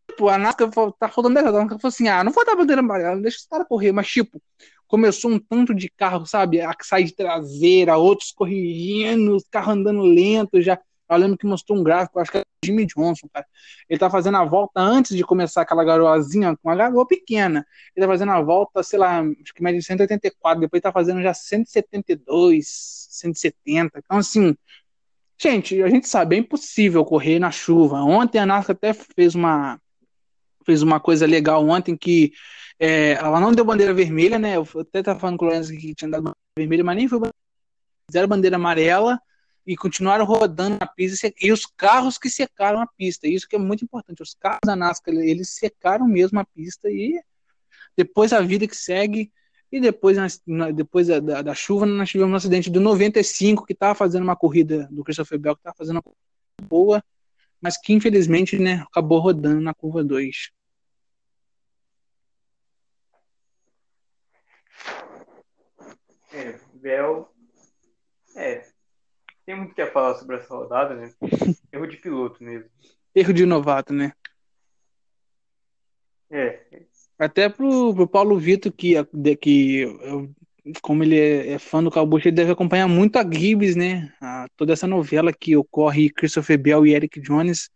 Tipo, 0.09 0.29
a 0.29 0.37
NASCAR 0.37 0.69
tá 0.97 1.09
faltando 1.09 1.35
10 1.35 1.45
voltas, 1.47 1.59
a 1.59 1.63
NASCAR 1.63 1.79
falou 1.81 1.89
assim, 1.93 2.07
ah, 2.07 2.23
não 2.23 2.31
vou 2.31 2.45
dar 2.45 2.55
bandeira 2.55 2.79
amarela, 2.79 3.21
deixa 3.21 3.39
os 3.39 3.45
caras 3.45 3.67
correr, 3.67 3.91
mas 3.91 4.07
tipo, 4.07 4.41
começou 4.87 5.31
um 5.31 5.39
tanto 5.39 5.73
de 5.75 5.89
carro, 5.89 6.25
sabe, 6.25 6.61
a 6.61 6.73
sair 6.81 7.03
de 7.05 7.15
traseira, 7.15 7.97
outros 7.97 8.31
corrigindo, 8.31 9.35
os 9.35 9.43
carros 9.49 9.73
andando 9.73 10.01
lento 10.03 10.61
já 10.61 10.79
eu 11.09 11.17
lembro 11.17 11.37
que 11.37 11.45
mostrou 11.45 11.77
um 11.77 11.83
gráfico, 11.83 12.19
acho 12.19 12.31
que 12.31 12.39
é 12.39 12.43
Jimmy 12.63 12.85
Johnson, 12.85 13.27
cara. 13.31 13.45
Ele 13.87 13.99
tá 13.99 14.09
fazendo 14.09 14.37
a 14.37 14.43
volta 14.43 14.81
antes 14.81 15.15
de 15.15 15.23
começar 15.23 15.61
aquela 15.61 15.83
garoazinha, 15.83 16.55
com 16.57 16.69
uma 16.69 16.75
garoa 16.75 17.07
pequena. 17.07 17.65
Ele 17.95 18.05
tá 18.05 18.11
fazendo 18.11 18.31
a 18.31 18.41
volta, 18.41 18.81
sei 18.81 18.97
lá, 18.97 19.21
acho 19.21 19.53
que 19.53 19.61
mais 19.61 19.75
de 19.75 19.83
184, 19.83 20.59
depois 20.59 20.81
tá 20.81 20.91
fazendo 20.91 21.21
já 21.21 21.33
172, 21.33 22.65
170. 23.09 23.99
Então, 23.99 24.17
assim, 24.17 24.55
gente, 25.37 25.81
a 25.81 25.89
gente 25.89 26.07
sabe, 26.07 26.35
é 26.35 26.39
impossível 26.39 27.05
correr 27.05 27.39
na 27.39 27.51
chuva. 27.51 28.01
Ontem 28.01 28.39
a 28.39 28.45
NASCAR 28.45 28.75
até 28.75 28.93
fez 28.93 29.35
uma, 29.35 29.79
fez 30.65 30.81
uma 30.81 30.99
coisa 30.99 31.27
legal 31.27 31.67
ontem 31.67 31.95
que 31.95 32.33
é, 32.79 33.11
ela 33.13 33.39
não 33.39 33.53
deu 33.53 33.63
bandeira 33.63 33.93
vermelha, 33.93 34.39
né? 34.39 34.57
Eu 34.57 34.67
até 34.79 35.03
tava 35.03 35.19
falando 35.19 35.37
com 35.37 35.45
o 35.45 35.47
Lourenço 35.47 35.71
que 35.71 35.93
tinha 35.93 36.09
dado 36.09 36.23
bandeira 36.23 36.35
vermelha, 36.57 36.83
mas 36.83 36.97
nem 36.97 37.07
foi 37.07 37.19
zero 38.11 38.27
bandeira 38.27 38.55
amarela 38.55 39.19
e 39.65 39.75
continuaram 39.75 40.25
rodando 40.25 40.77
na 40.79 40.85
pista 40.85 41.33
e 41.41 41.51
os 41.51 41.65
carros 41.65 42.17
que 42.17 42.29
secaram 42.29 42.79
a 42.79 42.87
pista. 42.87 43.27
Isso 43.27 43.47
que 43.47 43.55
é 43.55 43.59
muito 43.59 43.83
importante. 43.83 44.21
Os 44.21 44.35
carros 44.35 44.59
da 44.63 44.75
NASCAR 44.75 45.15
eles 45.15 45.49
secaram 45.55 46.07
mesmo 46.07 46.39
a 46.39 46.45
pista 46.45 46.89
e 46.89 47.19
depois 47.97 48.31
a 48.31 48.41
vida 48.41 48.67
que 48.67 48.75
segue 48.75 49.31
e 49.71 49.79
depois, 49.79 50.17
depois 50.75 51.07
da, 51.07 51.19
da, 51.19 51.41
da 51.41 51.55
chuva 51.55 51.85
nós 51.85 52.09
tivemos 52.09 52.31
um 52.31 52.35
acidente 52.35 52.69
do 52.69 52.79
95 52.79 53.65
que 53.65 53.73
estava 53.73 53.95
fazendo 53.95 54.23
uma 54.23 54.35
corrida 54.35 54.87
do 54.91 55.03
Christopher 55.03 55.39
Bell 55.39 55.55
que 55.55 55.61
estava 55.61 55.75
fazendo 55.75 55.95
uma 55.95 56.03
corrida 56.03 56.19
boa, 56.63 57.03
mas 57.59 57.77
que 57.77 57.93
infelizmente 57.93 58.59
né, 58.59 58.85
acabou 58.87 59.19
rodando 59.19 59.59
na 59.61 59.73
curva 59.73 60.03
2. 60.03 60.51
É, 66.31 66.59
Bell 66.75 67.33
é, 68.35 68.74
tem 69.45 69.55
muito 69.55 69.75
que 69.75 69.81
a 69.81 69.91
falar 69.91 70.15
sobre 70.15 70.37
essa 70.37 70.53
rodada, 70.53 70.95
né? 70.95 71.13
Erro 71.71 71.87
de 71.87 71.97
piloto 71.97 72.43
mesmo. 72.43 72.69
Erro 73.13 73.33
de 73.33 73.45
novato, 73.45 73.93
né? 73.93 74.11
É. 76.29 76.65
Até 77.17 77.47
pro, 77.47 77.93
pro 77.93 78.07
Paulo 78.07 78.37
Vitor, 78.37 78.71
que, 78.71 78.95
que 79.37 79.85
como 80.81 81.03
ele 81.03 81.19
é, 81.19 81.53
é 81.53 81.59
fã 81.59 81.83
do 81.83 81.91
Calbucho, 81.91 82.27
ele 82.27 82.35
deve 82.35 82.51
acompanhar 82.51 82.87
muito 82.87 83.17
a 83.17 83.23
Gibbs, 83.23 83.75
né? 83.75 84.13
A, 84.19 84.47
toda 84.57 84.73
essa 84.73 84.87
novela 84.87 85.31
que 85.31 85.55
ocorre 85.55 86.09
Christopher 86.09 86.57
Bell 86.57 86.85
e 86.85 86.93
Eric 86.93 87.21
Jones. 87.21 87.69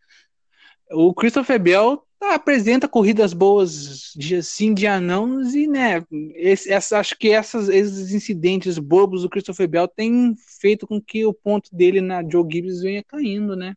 O 0.91 1.13
Christopher 1.13 1.59
Bell 1.59 2.03
tá, 2.19 2.35
apresenta 2.35 2.87
corridas 2.87 3.33
boas 3.33 4.11
dia 4.15 4.43
sim, 4.43 4.73
dia 4.73 4.99
não, 4.99 5.41
e 5.41 5.67
né, 5.67 6.05
esse, 6.35 6.71
essa, 6.71 6.99
acho 6.99 7.17
que 7.17 7.29
essas, 7.29 7.69
esses 7.69 8.13
incidentes 8.13 8.77
bobos 8.77 9.21
do 9.21 9.29
Christopher 9.29 9.67
Bell 9.67 9.87
têm 9.87 10.35
feito 10.59 10.85
com 10.85 11.01
que 11.01 11.25
o 11.25 11.33
ponto 11.33 11.73
dele 11.73 12.01
na 12.01 12.21
Joe 12.21 12.45
Gibbs 12.49 12.81
venha 12.81 13.03
caindo, 13.03 13.55
né? 13.55 13.73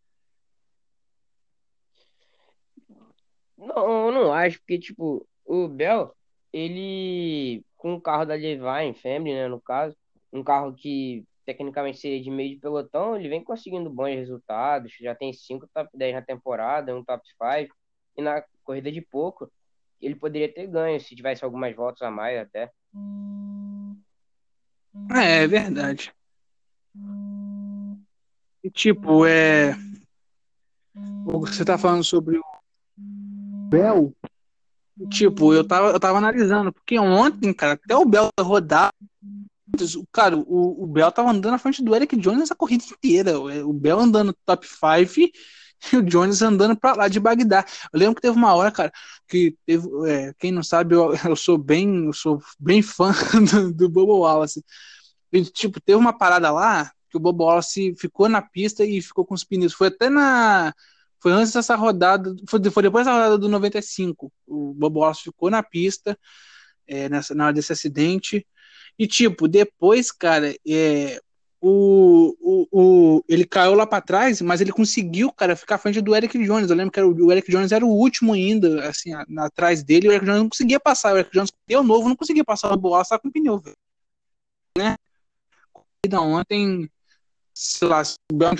Não, 3.57 4.11
não 4.11 4.33
acho, 4.33 4.59
porque, 4.59 4.77
tipo, 4.77 5.25
o 5.45 5.69
Bell, 5.69 6.13
ele, 6.53 7.65
com 7.77 7.95
o 7.95 8.01
carro 8.01 8.25
da 8.25 8.35
Levine 8.35 8.95
Family, 9.01 9.35
né, 9.35 9.47
no 9.47 9.61
caso, 9.61 9.97
um 10.33 10.43
carro 10.43 10.75
que 10.75 11.25
tecnicamente 11.45 11.99
seria 11.99 12.21
de 12.21 12.31
meio 12.31 12.55
de 12.55 12.61
pelotão, 12.61 13.17
ele 13.17 13.29
vem 13.29 13.43
conseguindo 13.43 13.89
bons 13.89 14.15
resultados, 14.17 14.93
já 15.01 15.15
tem 15.15 15.33
cinco 15.33 15.69
top 15.73 15.91
10 15.97 16.15
na 16.15 16.23
temporada, 16.23 16.95
um 16.97 17.05
top 17.05 17.23
5, 17.29 17.75
e 18.16 18.23
na 18.23 18.42
corrida 18.64 18.90
de 18.90 19.00
pouco 19.00 19.50
ele 20.00 20.16
poderia 20.16 20.52
ter 20.52 20.66
ganho 20.66 21.00
se 21.00 21.14
tivesse 21.14 21.45
algumas 21.45 21.75
voltas 21.75 22.02
a 22.02 22.11
mais 22.11 22.38
até. 22.38 22.73
É, 25.14 25.45
é 25.45 25.47
verdade. 25.47 26.12
E 28.62 28.71
tipo, 28.71 29.25
é. 29.25 29.76
Você 31.25 31.64
tá 31.64 31.78
falando 31.78 32.04
sobre 32.04 32.38
o 32.38 32.42
Bel. 33.69 34.12
Tipo, 35.09 35.54
eu 35.54 35.66
tava, 35.66 35.88
eu 35.88 36.00
tava 36.00 36.19
analisando, 36.19 36.73
porque 36.73 36.99
ontem, 36.99 37.54
cara, 37.54 37.75
até 37.75 37.97
o 37.97 38.04
Bel 38.04 38.28
rodar. 38.38 38.92
Cara, 40.12 40.37
o, 40.37 40.85
o 40.85 40.87
Bel 40.87 41.11
tava 41.11 41.31
andando 41.31 41.52
na 41.52 41.59
frente 41.59 41.83
do 41.83 41.95
Eric 41.95 42.14
Jones 42.16 42.50
a 42.50 42.54
corrida 42.54 42.85
inteira. 42.85 43.38
O 43.40 43.73
Bel 43.73 43.99
andando 43.99 44.37
top 44.45 44.66
5 44.66 45.33
e 45.93 45.97
o 45.97 46.03
Jones 46.03 46.43
andando 46.43 46.77
para 46.77 46.97
lá 46.97 47.09
de 47.09 47.19
Bagdá. 47.19 47.65
Eu 47.93 47.99
lembro 47.99 48.15
que 48.17 48.23
teve 48.23 48.37
uma 48.37 48.55
hora, 48.55 48.71
cara, 48.71 48.93
que 49.27 49.57
teve, 49.67 49.89
é, 50.09 50.35
quem 50.39 50.53
não 50.53 50.62
sabe, 50.62 50.95
eu, 50.95 51.15
eu, 51.25 51.37
sou 51.37 51.59
bem, 51.59 52.07
eu 52.07 52.12
sou 52.12 52.41
bem 52.59 52.83
fã 52.83 53.12
do, 53.51 53.73
do 53.73 53.89
Bobo 53.89 54.19
Wallace. 54.21 54.65
E, 55.33 55.45
tipo, 55.45 55.81
teve 55.81 55.99
uma 55.99 56.12
parada 56.17 56.51
lá 56.51 56.91
que 57.11 57.17
o 57.17 57.21
Bobo 57.21 57.45
Wallace 57.45 57.95
ficou 57.99 58.29
na 58.29 58.43
pista 58.43 58.85
e 58.85 59.01
ficou 59.03 59.25
com 59.25 59.35
os 59.35 59.45
pneus. 59.45 59.73
Foi 59.73 59.89
até 59.89 60.09
na 60.09 60.75
foi 61.21 61.31
antes 61.31 61.53
dessa 61.53 61.77
rodada, 61.77 62.35
foi, 62.49 62.61
foi 62.69 62.83
depois 62.83 63.07
da 63.07 63.12
rodada 63.12 63.39
do 63.39 63.49
95. 63.49 64.33
O 64.45 64.75
Bobo 64.75 65.01
Wallace 65.01 65.23
ficou 65.23 65.51
na 65.51 65.62
pista 65.62 66.19
é, 66.87 67.09
nessa, 67.09 67.35
na 67.35 67.45
hora 67.45 67.53
desse 67.55 67.73
acidente. 67.73 68.45
E, 68.99 69.07
tipo, 69.07 69.47
depois, 69.49 70.11
cara, 70.11 70.55
é, 70.69 71.21
o, 71.64 72.37
o, 72.40 72.66
o, 72.73 73.25
ele 73.28 73.45
caiu 73.45 73.75
lá 73.75 73.87
para 73.87 74.02
trás, 74.02 74.40
mas 74.40 74.61
ele 74.61 74.73
conseguiu, 74.73 75.31
cara, 75.31 75.54
ficar 75.54 75.76
à 75.76 75.78
frente 75.78 76.00
do 76.00 76.14
Eric 76.14 76.37
Jones. 76.45 76.69
Eu 76.69 76.76
lembro 76.76 76.90
que 76.90 76.99
era, 76.99 77.07
o 77.07 77.31
Eric 77.31 77.49
Jones 77.52 77.71
era 77.71 77.87
o 77.87 77.88
último 77.88 78.33
ainda, 78.33 78.88
assim, 78.88 79.14
a, 79.14 79.25
atrás 79.38 79.85
dele, 79.85 80.09
o 80.09 80.12
Eric 80.12 80.26
Jones 80.26 80.42
não 80.42 80.49
conseguia 80.49 80.81
passar. 80.81 81.14
O 81.14 81.19
Eric 81.19 81.33
Jones, 81.33 81.52
deu 81.69 81.85
novo, 81.85 82.09
não 82.09 82.16
conseguia 82.16 82.45
passar 82.45 82.73
o 82.73 82.76
boa, 82.76 83.04
só 83.04 83.16
com 83.16 83.31
pneu, 83.31 83.61
velho. 83.61 83.76
Né? 84.76 84.97
Corrida 85.73 86.21
ontem, 86.21 86.90
sei 87.54 87.87
lá, 87.87 88.02
se 88.02 88.16
o 88.33 88.35
Brown 88.35 88.57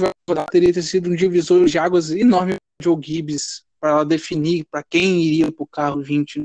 teria 0.53 0.81
sido 0.81 1.11
um 1.11 1.17
divisor 1.17 1.67
de 1.67 1.79
águas 1.79 2.13
enorme 2.13 2.53
de 2.53 2.85
Joe 2.85 3.03
Gibbs 3.03 3.65
para 3.81 4.05
definir 4.05 4.65
para 4.71 4.85
quem 4.85 5.21
iria 5.25 5.51
para 5.51 5.65
o 5.65 5.67
carro 5.67 6.01
20, 6.01 6.45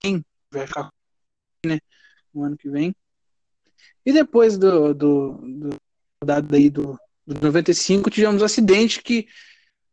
quem 0.00 0.24
vai 0.50 0.66
ficar 0.66 0.90
né, 1.64 1.78
no 2.34 2.42
ano 2.42 2.56
que 2.56 2.68
vem. 2.68 2.92
E 4.06 4.12
depois 4.12 4.56
do, 4.56 4.94
do, 4.94 5.32
do 5.32 5.76
dado 6.24 6.54
aí 6.54 6.70
do, 6.70 6.96
do 7.26 7.40
95, 7.42 8.08
tivemos 8.08 8.40
um 8.40 8.44
acidente 8.44 9.02
que 9.02 9.26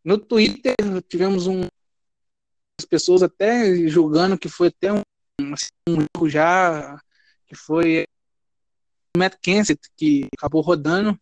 no 0.05 0.19
Twitter 0.19 0.75
tivemos 1.09 1.47
um 1.47 1.63
as 2.79 2.85
pessoas 2.85 3.23
até 3.23 3.87
julgando 3.87 4.37
que 4.37 4.47
foi 4.47 4.67
até 4.67 4.93
um, 4.93 5.01
assim, 5.53 5.69
um 5.87 6.05
erro 6.15 6.29
já 6.29 6.99
que 7.47 7.55
foi 7.55 8.05
o 9.15 9.19
Matt 9.19 9.35
Kenseth 9.41 9.81
que 9.95 10.27
acabou 10.37 10.61
rodando 10.61 11.19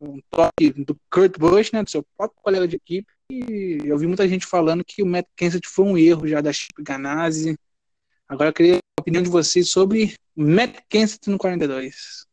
um 0.00 0.20
toque 0.30 0.70
do 0.84 0.98
Kurt 1.10 1.38
Busch, 1.38 1.72
né, 1.72 1.82
do 1.82 1.90
seu 1.90 2.04
próprio 2.16 2.40
colega 2.42 2.68
de 2.68 2.76
equipe 2.76 3.12
e 3.30 3.78
eu 3.84 3.98
vi 3.98 4.06
muita 4.06 4.26
gente 4.28 4.46
falando 4.46 4.84
que 4.84 5.02
o 5.02 5.06
Matt 5.06 5.26
Kenseth 5.36 5.66
foi 5.66 5.84
um 5.84 5.98
erro 5.98 6.26
já 6.26 6.40
da 6.40 6.52
Chip 6.52 6.82
Ganassi. 6.82 7.58
Agora 8.28 8.50
eu 8.50 8.54
queria 8.54 8.76
a 8.76 9.00
opinião 9.00 9.22
de 9.22 9.30
vocês 9.30 9.70
sobre 9.70 10.14
Matt 10.36 10.80
Kenseth 10.88 11.28
no 11.28 11.38
42. 11.38 12.26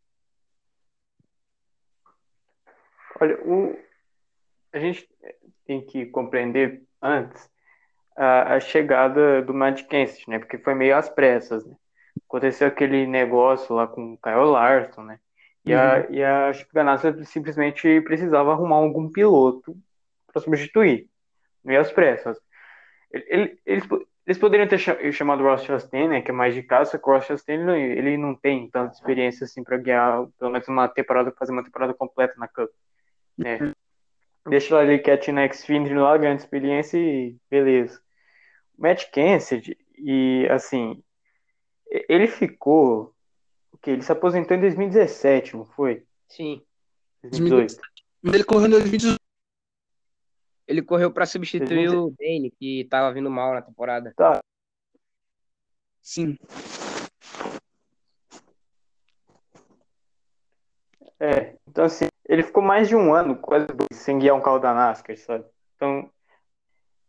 Olha, 3.19 3.39
o... 3.45 3.77
a 4.73 4.79
gente 4.79 5.07
tem 5.65 5.85
que 5.85 6.05
compreender 6.07 6.83
antes 7.01 7.49
a, 8.15 8.55
a 8.55 8.59
chegada 8.59 9.41
do 9.41 9.53
Matt 9.53 9.83
Kenseth, 9.83 10.27
né? 10.27 10.39
Porque 10.39 10.57
foi 10.57 10.73
meio 10.73 10.95
às 10.95 11.09
pressas, 11.09 11.65
né? 11.65 11.75
Aconteceu 12.27 12.67
aquele 12.67 13.05
negócio 13.05 13.75
lá 13.75 13.87
com 13.87 14.13
o 14.13 14.17
Kyle 14.17 14.51
Larson, 14.51 15.03
né? 15.03 15.19
E, 15.65 15.73
uhum. 15.73 15.79
a, 15.79 15.99
e 16.09 16.23
a 16.23 16.51
Ganassi 16.73 17.25
simplesmente 17.25 18.01
precisava 18.01 18.51
arrumar 18.51 18.77
algum 18.77 19.09
piloto 19.09 19.77
para 20.27 20.41
substituir, 20.41 21.07
meio 21.63 21.79
às 21.79 21.91
pressas. 21.91 22.39
Ele, 23.11 23.59
eles, 23.65 23.85
eles 24.31 24.39
poderiam 24.39 24.67
ter 24.67 24.79
chamado 25.11 25.43
o 25.43 25.45
Ross 25.45 25.63
Chastain, 25.63 26.07
né, 26.07 26.21
que 26.21 26.31
é 26.31 26.33
mais 26.33 26.55
de 26.55 26.63
casa, 26.63 26.97
que 26.97 27.09
o 27.09 27.13
Ross 27.13 27.25
Chastain 27.25 27.69
ele 27.69 28.15
não 28.17 28.33
tem 28.33 28.69
tanta 28.69 28.93
experiência 28.93 29.43
assim 29.43 29.61
para 29.61 29.77
guiar 29.77 30.25
pelo 30.39 30.51
menos 30.51 30.67
uma 30.69 30.87
temporada, 30.87 31.33
fazer 31.37 31.51
uma 31.51 31.63
temporada 31.63 31.93
completa 31.93 32.33
na 32.37 32.47
Cup. 32.47 32.69
Né. 33.37 33.73
Deixa 34.47 34.81
ele 34.83 34.99
quietinho 34.99 35.35
na 35.35 35.51
Xfinity 35.51 35.93
lá, 35.93 36.17
ganhando 36.17 36.39
experiência 36.39 36.97
e 36.97 37.35
beleza. 37.49 37.99
O 38.77 38.81
Matt 38.81 39.11
Kenseth, 39.11 39.77
e 39.97 40.47
assim, 40.49 41.03
ele 41.87 42.27
ficou. 42.27 43.13
O 43.71 43.77
que? 43.77 43.91
Ele 43.91 44.01
se 44.01 44.11
aposentou 44.11 44.55
em 44.55 44.61
2017, 44.61 45.57
não 45.57 45.65
foi? 45.65 46.03
Sim. 46.27 46.61
2018. 47.21 47.75
Ele 48.23 48.43
correu 48.43 48.67
em 48.67 48.71
2018. 48.71 49.20
Ele 50.71 50.81
correu 50.81 51.11
para 51.11 51.25
substituir 51.25 51.89
o 51.89 52.15
Dane, 52.17 52.49
que 52.49 52.87
tava 52.89 53.13
vindo 53.13 53.29
mal 53.29 53.53
na 53.53 53.61
temporada. 53.61 54.13
Tá. 54.15 54.39
Sim. 56.01 56.37
É, 61.19 61.57
então 61.67 61.83
assim, 61.83 62.07
ele 62.25 62.41
ficou 62.41 62.63
mais 62.63 62.87
de 62.87 62.95
um 62.95 63.13
ano 63.13 63.35
quase 63.35 63.67
sem 63.91 64.17
guiar 64.17 64.33
um 64.33 64.41
carro 64.41 64.59
da 64.59 64.73
NASCAR, 64.73 65.17
sabe? 65.17 65.43
Então, 65.75 66.09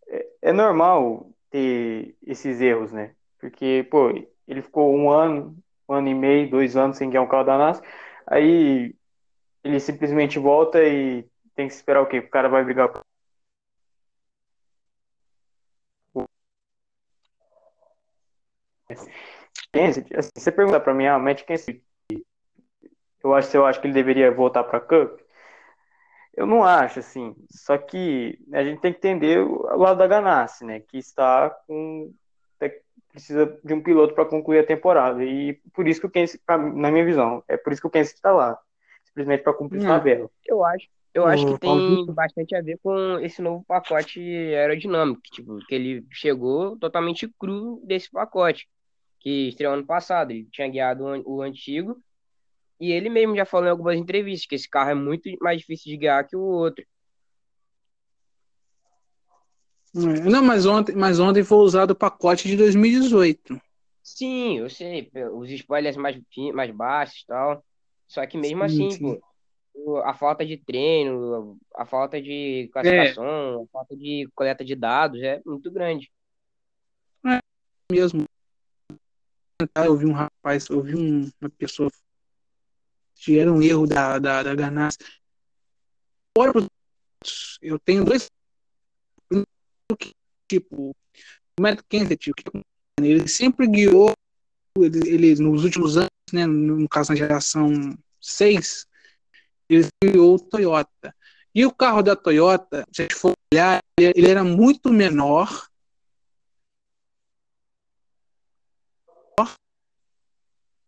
é, 0.08 0.26
é 0.42 0.52
normal 0.52 1.30
ter 1.48 2.16
esses 2.26 2.60
erros, 2.60 2.90
né? 2.90 3.14
Porque, 3.38 3.86
pô, 3.88 4.10
ele 4.48 4.60
ficou 4.60 4.92
um 4.92 5.08
ano, 5.08 5.56
um 5.88 5.94
ano 5.94 6.08
e 6.08 6.14
meio, 6.14 6.50
dois 6.50 6.76
anos 6.76 6.96
sem 6.96 7.08
guiar 7.08 7.22
um 7.22 7.28
carro 7.28 7.44
da 7.44 7.56
NASCAR, 7.56 7.88
aí 8.26 8.92
ele 9.62 9.78
simplesmente 9.78 10.36
volta 10.40 10.82
e 10.82 11.24
tem 11.54 11.68
que 11.68 11.74
esperar 11.74 12.02
o 12.02 12.06
quê? 12.06 12.18
O 12.18 12.28
cara 12.28 12.48
vai 12.48 12.64
brigar 12.64 12.88
com 12.88 13.00
Assim, 18.92 20.04
você 20.34 20.52
pergunta 20.52 20.80
para 20.80 20.94
mim, 20.94 21.06
ah, 21.06 21.18
Matt 21.18 21.44
Kenseth, 21.44 21.82
eu 23.22 23.34
acho, 23.34 23.56
eu 23.56 23.66
acho 23.66 23.80
que 23.80 23.86
ele 23.86 23.94
deveria 23.94 24.30
voltar 24.30 24.64
para 24.64 24.80
Cup. 24.80 25.20
Eu 26.34 26.46
não 26.46 26.64
acho, 26.64 26.98
assim. 26.98 27.34
Só 27.50 27.76
que 27.76 28.38
a 28.52 28.64
gente 28.64 28.80
tem 28.80 28.92
que 28.92 28.98
entender 28.98 29.38
o 29.38 29.76
lado 29.76 29.98
da 29.98 30.06
Ganassi, 30.06 30.64
né? 30.64 30.80
Que 30.80 30.98
está 30.98 31.50
com 31.66 32.12
precisa 33.12 33.58
de 33.62 33.74
um 33.74 33.82
piloto 33.82 34.14
para 34.14 34.24
concluir 34.24 34.60
a 34.60 34.66
temporada 34.66 35.22
e 35.22 35.60
por 35.74 35.86
isso 35.86 36.00
que 36.00 36.06
o 36.06 36.10
Kenseth, 36.10 36.40
na 36.48 36.90
minha 36.90 37.04
visão, 37.04 37.44
é 37.46 37.56
por 37.56 37.72
isso 37.72 37.82
que 37.82 37.86
o 37.86 37.90
Kenseth 37.90 38.14
está 38.14 38.32
lá, 38.32 38.58
simplesmente 39.04 39.42
para 39.42 39.52
cumprir 39.52 39.82
hum, 39.82 39.86
tabela. 39.86 40.30
Eu 40.46 40.64
acho, 40.64 40.88
eu 41.12 41.26
acho 41.26 41.46
que 41.46 41.58
tem 41.58 42.06
bastante 42.06 42.56
a 42.56 42.62
ver 42.62 42.78
com 42.82 43.18
esse 43.20 43.42
novo 43.42 43.62
pacote 43.68 44.18
aerodinâmico, 44.20 45.20
tipo, 45.30 45.58
que 45.66 45.74
ele 45.74 46.06
chegou 46.10 46.76
totalmente 46.78 47.28
cru 47.38 47.80
desse 47.84 48.10
pacote 48.10 48.66
que 49.22 49.48
estreou 49.48 49.74
ano 49.74 49.86
passado. 49.86 50.32
Ele 50.32 50.48
tinha 50.50 50.68
guiado 50.68 51.04
o 51.24 51.40
antigo. 51.40 52.02
E 52.80 52.90
ele 52.90 53.08
mesmo 53.08 53.36
já 53.36 53.46
falou 53.46 53.68
em 53.68 53.70
algumas 53.70 53.96
entrevistas 53.96 54.46
que 54.46 54.56
esse 54.56 54.68
carro 54.68 54.90
é 54.90 54.94
muito 54.94 55.30
mais 55.40 55.60
difícil 55.60 55.92
de 55.92 55.96
guiar 55.96 56.26
que 56.26 56.34
o 56.34 56.40
outro. 56.40 56.84
É, 59.94 60.28
não, 60.28 60.42
mas 60.42 60.66
ontem, 60.66 60.96
mas 60.96 61.20
ontem 61.20 61.44
foi 61.44 61.58
usado 61.58 61.92
o 61.92 61.96
pacote 61.96 62.48
de 62.48 62.56
2018. 62.56 63.60
Sim, 64.02 64.58
eu 64.58 64.68
sei. 64.68 65.08
Os 65.32 65.48
spoilers 65.50 65.96
mais, 65.96 66.20
mais 66.52 66.70
baixos 66.72 67.20
e 67.20 67.26
tal. 67.26 67.64
Só 68.08 68.26
que 68.26 68.36
mesmo 68.36 68.68
sim, 68.68 68.88
assim, 68.88 68.90
sim. 68.90 69.20
Pô, 69.72 69.98
a 69.98 70.12
falta 70.12 70.44
de 70.44 70.56
treino, 70.56 71.56
a 71.76 71.86
falta 71.86 72.20
de 72.20 72.68
classificação, 72.72 73.60
é. 73.60 73.62
a 73.62 73.66
falta 73.72 73.96
de 73.96 74.28
coleta 74.34 74.64
de 74.64 74.74
dados 74.74 75.22
é 75.22 75.40
muito 75.46 75.70
grande. 75.70 76.10
É 77.24 77.38
mesmo 77.90 78.26
eu 79.76 79.92
ouvi 79.92 80.06
um 80.06 80.12
rapaz, 80.12 80.68
eu 80.68 80.80
um, 80.80 81.30
uma 81.40 81.50
pessoa 81.50 81.90
que 83.14 83.38
era 83.38 83.52
um 83.52 83.62
erro 83.62 83.86
da, 83.86 84.18
da, 84.18 84.42
da 84.42 84.54
Ganassi. 84.54 84.98
Eu 87.60 87.78
tenho 87.78 88.04
dois 88.04 88.28
tipo 90.48 90.94
o 91.58 91.62
Matt 91.62 91.80
Kenseth, 91.88 92.32
ele 93.00 93.28
sempre 93.28 93.66
guiou 93.66 94.12
ele, 94.78 95.08
ele, 95.08 95.34
nos 95.42 95.64
últimos 95.64 95.96
anos, 95.96 96.10
né, 96.32 96.46
no 96.46 96.88
caso 96.88 97.10
na 97.10 97.16
geração 97.16 97.96
6, 98.20 98.86
ele 99.68 99.86
guiou 100.02 100.36
o 100.36 100.38
Toyota. 100.38 101.14
E 101.54 101.66
o 101.66 101.72
carro 101.72 102.02
da 102.02 102.16
Toyota, 102.16 102.86
se 102.90 103.02
a 103.02 103.04
gente 103.04 103.14
for 103.14 103.32
olhar, 103.52 103.80
ele 103.98 104.30
era 104.30 104.42
muito 104.42 104.90
menor 104.90 105.68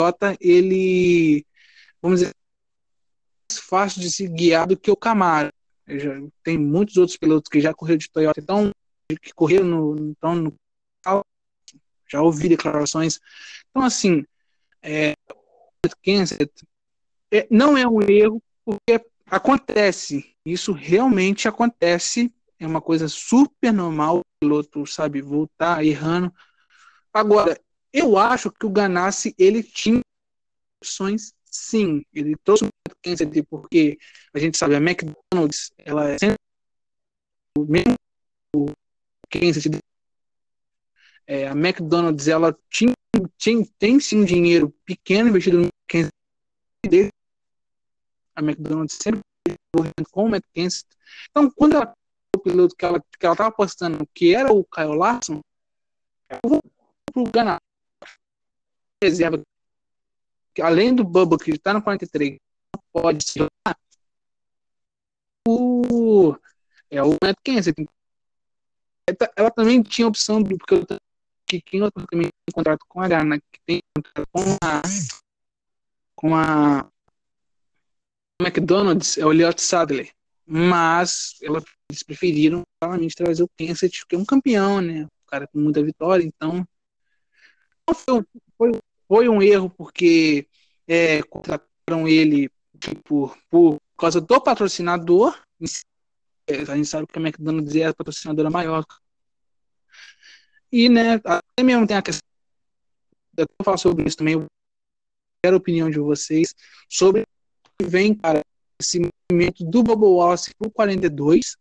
Toyota, 0.05 0.37
ele, 0.41 1.47
vamos 2.03 2.21
dizer, 2.21 2.35
mais 3.51 3.61
fácil 3.61 4.01
de 4.01 4.11
se 4.11 4.29
guiar 4.29 4.67
do 4.67 4.77
que 4.77 4.91
o 4.91 4.97
Camaro. 4.97 5.51
Já, 5.87 6.13
tem 6.43 6.59
muitos 6.59 6.97
outros 6.97 7.17
pilotos 7.17 7.49
que 7.49 7.61
já 7.61 7.73
correram 7.75 7.99
de 7.99 8.11
Toyota, 8.11 8.41
então, 8.41 8.71
que 9.09 9.33
correram 9.35 9.67
no, 9.67 10.11
então, 10.11 10.35
no 10.35 10.55
já 12.11 12.23
ouvi 12.23 12.49
declarações. 12.49 13.19
Então, 13.71 13.83
assim, 13.83 14.25
é, 14.83 15.15
é, 17.33 17.47
não 17.51 17.77
é 17.77 17.89
um 17.89 18.01
erro, 18.03 18.43
porque 18.65 19.05
acontece. 19.27 20.35
Isso 20.45 20.73
realmente 20.73 21.49
acontece. 21.49 22.33
É 22.59 22.67
uma 22.67 22.81
coisa 22.81 23.09
super 23.09 23.73
normal 23.73 24.19
o 24.19 24.23
piloto, 24.39 24.87
sabe, 24.87 25.21
voltar 25.21 25.85
errando. 25.85 26.33
Agora, 27.13 27.59
eu 27.95 28.19
acho 28.19 28.51
que 28.51 28.67
o 28.67 28.71
Ganassi 28.71 29.33
ele 29.39 29.63
tinha 29.63 30.01
opções, 30.81 31.33
sim. 31.47 32.05
Ele 32.13 32.35
trouxe 32.43 32.65
o 32.65 33.45
porque 33.49 33.97
a 34.35 34.39
gente 34.41 34.59
sabe 34.59 34.75
a 34.75 34.79
McDonald's 34.79 35.73
ela 35.79 36.09
é 36.11 36.19
sempre 36.19 36.39
o 37.57 37.65
mesmo 37.65 37.95
Kenseth 39.31 39.79
é, 41.27 41.47
a 41.47 41.53
McDonald's 41.53 42.27
ela 42.27 42.57
tinha, 42.69 42.93
tinha, 43.39 43.65
tem 43.79 44.01
sim 44.01 44.25
dinheiro 44.25 44.75
pequeno 44.85 45.29
investido 45.29 45.59
no 45.59 45.69
Kenseth 45.87 46.11
a 48.35 48.43
McDonald's 48.43 48.99
sempre 49.01 49.23
com 50.11 50.25
o 50.25 50.29
McKenzie. 50.29 50.85
Então, 51.31 51.51
quando 51.51 51.77
ela 51.77 51.95
o 52.37 52.41
piloto 52.41 52.75
que 52.75 52.85
ela 52.85 53.01
que 53.01 53.25
ela 53.25 53.37
apostando 53.47 54.05
que 54.13 54.35
era 54.35 54.53
o 54.53 54.65
Kyle 54.65 54.97
Larson, 54.97 55.41
eu 56.29 56.51
vou 56.51 56.61
pro 57.13 57.31
Ganassi 57.31 57.64
reserva, 59.05 59.43
além 60.61 60.95
do 60.95 61.05
Bubba, 61.05 61.39
que 61.39 61.51
está 61.53 61.73
no 61.73 61.83
43, 61.83 62.39
pode 62.93 63.25
ser 63.29 63.47
o 65.47 66.35
é 66.91 67.03
o 67.03 67.17
Matt 67.23 67.37
Kenseth. 67.45 67.75
Ela 69.37 69.51
também 69.51 69.83
tinha 69.83 70.09
opção 70.09 70.43
porque 70.43 70.75
eu 70.75 70.87
que 71.47 71.61
quem 71.61 71.81
também 71.91 72.29
tem 72.29 72.55
contrato 72.55 72.85
com 72.89 73.01
a 73.01 73.09
Gana, 73.09 73.39
que 73.39 73.61
tem 73.67 73.81
contrato 73.95 74.29
com 74.33 74.57
a 74.63 74.83
com 76.15 76.35
a 76.35 76.91
McDonald's 78.41 79.19
é 79.19 79.27
o 79.27 79.33
Elliot 79.33 79.61
Sadler. 79.61 80.11
Mas 80.47 81.39
eles 81.41 82.03
preferiram 82.03 82.63
claramente 82.81 83.15
trazer 83.15 83.43
o 83.43 83.51
Kenseth, 83.57 84.05
que 84.09 84.15
é 84.15 84.19
um 84.19 84.25
campeão, 84.25 84.81
né? 84.81 85.05
Um 85.05 85.27
cara 85.27 85.47
com 85.47 85.59
muita 85.59 85.83
vitória, 85.83 86.25
então 86.25 86.67
foi, 87.95 88.25
foi, 88.57 88.81
foi 89.09 89.29
um 89.29 89.43
erro 89.43 89.71
porque 89.71 90.47
é, 90.87 91.23
contrataram 91.23 92.09
ele 92.09 92.51
por, 93.05 93.37
por 93.51 93.79
causa 93.97 94.21
do 94.21 94.41
patrocinador. 94.41 95.39
A 96.49 96.77
gente 96.77 96.89
sabe 96.89 97.07
que 97.07 97.19
a 97.19 97.23
McDonald's 97.23 97.75
é 97.77 97.87
a 97.87 97.95
patrocinadora 97.95 98.51
maior. 98.51 98.85
E, 100.71 100.89
né, 100.89 101.15
até 101.25 101.63
mesmo 101.63 101.87
tem 101.87 101.97
a 101.97 102.03
questão. 102.03 102.27
Eu 103.37 103.47
vou 103.59 103.65
falar 103.65 103.77
sobre 103.79 104.07
isso 104.07 104.17
também. 104.17 104.35
Eu 104.35 104.47
quero 105.43 105.57
a 105.57 105.59
opinião 105.59 105.91
de 105.91 105.99
vocês 105.99 106.55
sobre 106.89 107.25
vem, 107.83 108.15
cara, 108.15 108.41
esse 108.81 109.01
movimento 109.31 109.65
do 109.65 109.83
Bobo 109.83 110.17
Wallace 110.17 110.55
pro 110.59 110.71
42. 110.71 111.57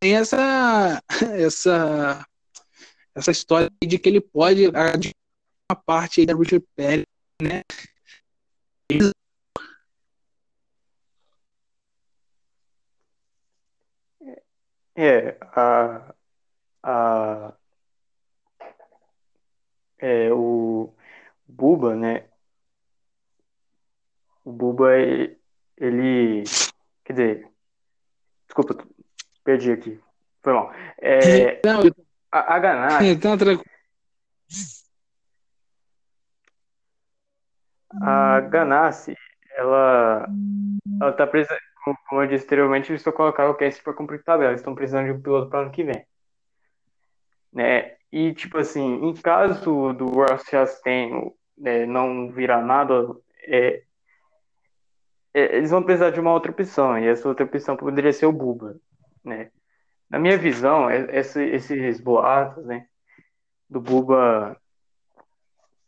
Tem 0.00 0.16
essa, 0.16 1.02
essa, 1.34 2.26
essa 3.14 3.30
história 3.30 3.70
de 3.82 3.98
que 3.98 4.08
ele 4.08 4.20
pode 4.20 4.70
uma 5.70 5.76
parte 5.76 6.20
aí 6.20 6.26
da 6.26 6.34
Richard 6.34 6.66
Perry, 6.74 7.04
né? 7.42 7.62
É, 14.96 15.36
a, 15.54 16.14
a, 16.82 17.52
é, 19.98 20.32
o 20.32 20.92
Buba, 21.46 21.94
né? 21.94 22.24
O 24.42 24.50
Buba, 24.50 24.96
ele. 24.96 26.44
Quer 27.04 27.12
dizer. 27.12 27.52
Desculpa, 28.46 28.88
perdi 29.44 29.70
aqui. 29.72 30.00
Foi 30.42 30.54
mal. 30.54 30.72
É, 30.96 31.60
Não, 31.62 31.82
a, 32.32 32.54
a 32.54 32.58
Ganassi. 32.58 33.04
Então, 33.12 33.36
a 38.02 38.40
Ganassi, 38.40 39.16
ela. 39.56 40.28
Ela 41.00 41.12
tá 41.12 41.26
presa. 41.26 41.56
Como 42.08 42.22
eu 42.22 42.26
disse 42.26 42.44
anteriormente, 42.44 42.90
eles 42.90 43.00
estão 43.00 43.12
colocando 43.12 43.50
o 43.50 43.54
Cassie 43.54 43.82
para 43.82 43.94
cumprir 43.94 44.22
tabela. 44.22 44.50
Eles 44.50 44.60
estão 44.60 44.74
precisando 44.74 45.06
de 45.06 45.12
um 45.12 45.22
piloto 45.22 45.48
para 45.48 45.60
ano 45.60 45.70
que 45.70 45.84
vem. 45.84 46.06
Né? 47.52 47.96
E, 48.12 48.34
tipo 48.34 48.58
assim, 48.58 49.04
em 49.04 49.14
caso 49.14 49.92
do 49.94 50.06
Ross 50.06 50.44
Chastain 50.44 51.32
né, 51.56 51.86
não 51.86 52.30
virar 52.30 52.62
nada, 52.62 53.14
é, 53.44 53.82
é, 55.34 55.56
eles 55.56 55.70
vão 55.70 55.82
precisar 55.82 56.10
de 56.10 56.20
uma 56.20 56.32
outra 56.32 56.50
opção, 56.50 56.98
e 56.98 57.06
essa 57.06 57.28
outra 57.28 57.44
opção 57.44 57.76
poderia 57.76 58.12
ser 58.12 58.26
o 58.26 58.32
Buba, 58.32 58.76
né? 59.24 59.50
Na 60.08 60.18
minha 60.18 60.38
visão, 60.38 60.88
é, 60.88 61.18
esse, 61.18 61.42
esses 61.44 62.00
boatos, 62.00 62.64
né, 62.64 62.86
do 63.68 63.80
Buba 63.80 64.56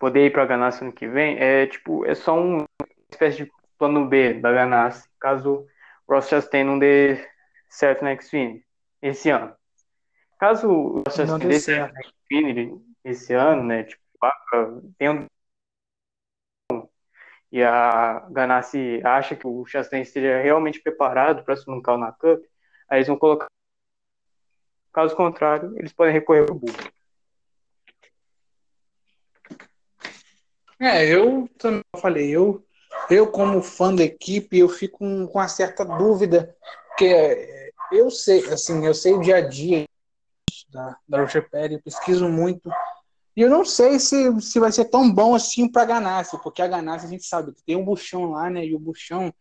poder 0.01 0.27
ir 0.27 0.33
para 0.33 0.43
a 0.43 0.47
Ganassi 0.47 0.83
ano 0.83 0.93
que 0.93 1.07
vem, 1.07 1.39
é 1.39 1.67
tipo, 1.67 2.05
é 2.07 2.15
só 2.15 2.35
uma 2.37 2.65
espécie 3.11 3.45
de 3.45 3.53
plano 3.79 4.09
B 4.09 4.35
da 4.35 4.51
Ganassi, 4.51 5.09
caso 5.21 5.67
o 6.09 6.13
Ross 6.13 6.29
Chastain 6.29 6.65
não 6.65 6.79
dê 6.79 7.25
certo 7.69 8.03
na 8.03 8.17
Xfinity 8.19 8.67
esse 9.01 9.31
ano. 9.31 9.55
Caso 10.39 10.69
o 10.69 11.03
Ross 11.07 11.15
Chastain 11.15 11.49
dê 11.49 11.61
certo 11.61 11.93
na 11.93 12.01
Xfinity 12.03 12.75
esse 13.05 13.35
ano, 13.35 13.63
né, 13.63 13.85
tipo, 13.85 14.01
tem 14.99 15.11
um 15.11 15.27
e 17.53 17.65
a 17.65 18.27
Ganassi 18.31 19.01
acha 19.05 19.35
que 19.35 19.45
o 19.45 19.67
Chastain 19.67 20.03
esteja 20.03 20.41
realmente 20.41 20.81
preparado 20.81 21.45
para 21.45 21.57
um 21.69 21.83
carro 21.83 21.99
na 21.99 22.13
Cup, 22.13 22.41
aí 22.89 22.99
eles 22.99 23.09
vão 23.09 23.19
colocar. 23.19 23.49
Caso 24.93 25.17
contrário, 25.17 25.75
eles 25.77 25.93
podem 25.93 26.13
recorrer 26.13 26.47
para 26.47 26.55
o 26.55 26.61
É, 30.81 31.07
eu 31.07 31.49
também 31.59 31.83
falei, 32.01 32.31
eu, 32.31 32.65
eu 33.11 33.31
como 33.31 33.63
fã 33.63 33.95
da 33.95 34.03
equipe, 34.03 34.59
eu 34.59 34.69
fico 34.69 34.99
com, 34.99 35.27
com 35.27 35.39
uma 35.39 35.49
certa 35.49 35.85
dúvida, 35.85 36.57
porque 36.89 37.73
eu 37.93 38.11
sei, 38.11 38.47
assim, 38.51 38.87
eu 38.87 38.95
sei 38.95 39.13
o 39.13 39.21
dia 39.21 39.37
a 39.37 39.41
dia 39.43 39.87
da, 40.71 40.97
da 41.07 41.21
Roger 41.21 41.49
Perry, 41.51 41.75
eu 41.75 41.83
pesquiso 41.83 42.29
muito, 42.29 42.71
e 43.37 43.43
eu 43.43 43.51
não 43.51 43.65
sei 43.65 43.99
se, 43.99 44.41
se 44.41 44.59
vai 44.59 44.73
ser 44.73 44.87
tão 44.87 45.13
bom 45.13 45.35
assim 45.35 45.71
para 45.71 45.83
a 45.83 45.87
Ganassi, 45.87 46.39
porque 46.43 46.63
a 46.63 46.67
Ganassi 46.67 47.07
a 47.07 47.09
gente 47.09 47.25
sabe 47.25 47.53
que 47.53 47.63
tem 47.63 47.77
um 47.77 47.85
buchão 47.85 48.33
lá, 48.33 48.51
né? 48.51 48.65
E 48.65 48.75
o 48.75 48.79
buchão 48.79 49.33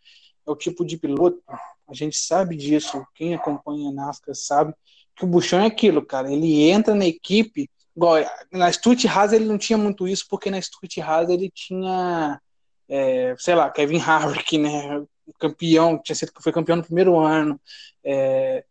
é 0.47 0.52
o 0.52 0.56
tipo 0.56 0.86
de 0.86 0.97
piloto, 0.97 1.41
a 1.88 1.93
gente 1.93 2.17
sabe 2.17 2.56
disso. 2.56 3.06
Quem 3.15 3.34
acompanha 3.34 3.89
a 3.89 3.91
NASCAR 3.91 4.36
sabe 4.36 4.73
que 5.15 5.25
o 5.25 5.28
buchão 5.28 5.60
é 5.60 5.65
aquilo, 5.65 6.06
cara. 6.06 6.32
Ele 6.32 6.69
entra 6.69 6.93
na 6.93 7.06
equipe, 7.06 7.69
igual 7.99 8.25
na 8.49 8.71
Stuart 8.71 9.05
Haas 9.05 9.33
ele 9.33 9.43
não 9.43 9.57
tinha 9.57 9.77
muito 9.77 10.07
isso, 10.07 10.25
porque 10.29 10.49
na 10.49 10.62
Stuart 10.62 10.97
Haas 10.99 11.29
ele 11.29 11.51
tinha, 11.53 12.39
é, 12.88 13.35
sei 13.38 13.55
lá, 13.55 13.69
Kevin 13.69 13.99
Harvick, 13.99 14.57
né? 14.57 15.03
Campeão, 15.38 16.01
tinha 16.01 16.15
sido 16.15 16.31
foi 16.41 16.51
campeão 16.53 16.77
no 16.77 16.83
primeiro 16.83 17.19
ano. 17.19 17.59
É, 18.03 18.63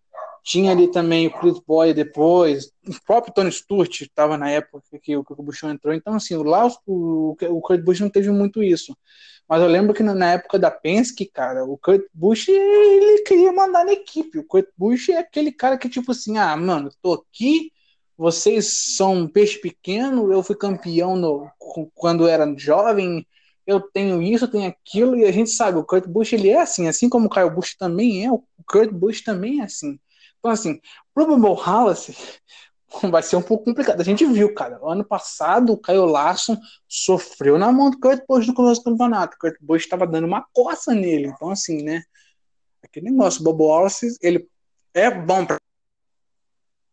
tinha 0.43 0.73
ali 0.73 0.91
também 0.91 1.27
o 1.27 1.31
Chris 1.31 1.61
Boy 1.61 1.93
depois, 1.93 2.73
o 2.87 3.05
próprio 3.07 3.35
Tony 3.35 3.53
Stewart 3.53 4.01
estava 4.01 4.39
na 4.39 4.51
época 4.51 4.83
que 5.03 5.15
o, 5.15 5.23
Bushon 5.23 5.71
entrou. 5.71 5.95
Então, 5.95 6.15
assim, 6.15 6.35
lá 6.37 6.67
o, 6.87 7.37
o 7.51 7.61
Kurt 7.61 7.83
Busch 7.83 8.01
não 8.01 8.09
teve 8.09 8.31
muito 8.31 8.63
isso. 8.63 8.97
Mas 9.47 9.61
eu 9.61 9.69
lembro 9.69 9.95
que 9.95 10.03
na 10.03 10.33
época 10.33 10.59
da 10.59 10.71
Penske, 10.71 11.27
cara, 11.27 11.65
o 11.65 11.77
Kurt 11.77 12.03
Busch, 12.15 12.49
ele 12.49 13.23
queria 13.25 13.53
mandar 13.53 13.85
na 13.85 13.93
equipe. 13.93 14.39
O 14.39 14.45
Kurt 14.45 14.69
Busch 14.77 15.11
é 15.11 15.19
aquele 15.19 15.53
cara 15.53 15.77
que, 15.77 15.89
tipo 15.89 16.13
assim, 16.13 16.39
ah, 16.39 16.57
mano, 16.57 16.91
tô 17.03 17.13
aqui, 17.13 17.71
vocês 18.19 18.97
são 18.97 19.15
um 19.15 19.29
peixe 19.29 19.57
pequeno, 19.61 20.33
eu 20.33 20.43
fui 20.43 20.57
campeão 20.57 21.15
no, 21.15 21.49
quando 21.95 22.27
era 22.27 22.53
jovem, 22.59 23.25
eu 23.65 23.81
tenho 23.81 24.21
isso, 24.21 24.49
tenho 24.49 24.69
aquilo, 24.69 25.17
e 25.17 25.25
a 25.25 25.31
gente 25.31 25.51
sabe, 25.51 25.79
o 25.79 25.85
Kurt 25.85 26.07
Busch, 26.07 26.33
ele 26.33 26.49
é 26.49 26.61
assim, 26.61 26.89
assim 26.89 27.09
como 27.09 27.27
o 27.27 27.31
Kyle 27.31 27.49
Busch 27.49 27.77
também 27.79 28.27
é, 28.27 28.33
o 28.33 28.43
Kurt 28.67 28.91
Busch 28.91 29.23
também 29.23 29.61
é 29.61 29.65
assim. 29.65 30.01
Então, 30.39 30.51
assim, 30.51 30.81
pro 31.15 31.41
Wallace 31.41 32.17
vai 33.09 33.23
ser 33.23 33.37
um 33.37 33.43
pouco 33.43 33.65
complicado. 33.67 34.01
A 34.01 34.05
gente 34.05 34.25
viu, 34.27 34.53
cara, 34.53 34.81
ano 34.83 35.05
passado 35.05 35.73
o 35.73 35.79
Caio 35.79 36.05
Larson 36.05 36.57
sofreu 36.89 37.57
na 37.57 37.71
mão 37.71 37.91
do 37.91 38.01
Kurt 38.01 38.25
Busch 38.27 38.49
no 38.49 38.55
começo 38.55 38.81
do 38.81 38.91
campeonato. 38.91 39.37
O 39.37 39.39
Kurt 39.39 39.57
Busch 39.61 39.85
estava 39.85 40.07
dando 40.07 40.27
uma 40.27 40.45
coça 40.53 40.93
nele. 40.93 41.29
Então, 41.29 41.51
assim, 41.51 41.83
né? 41.83 42.03
Aquele 42.83 43.11
negócio, 43.11 43.41
o 43.43 43.45
Bobo 43.45 43.67
Wallace, 43.67 44.17
ele 44.21 44.49
é 44.95 45.11
bom 45.11 45.45
pra. 45.45 45.59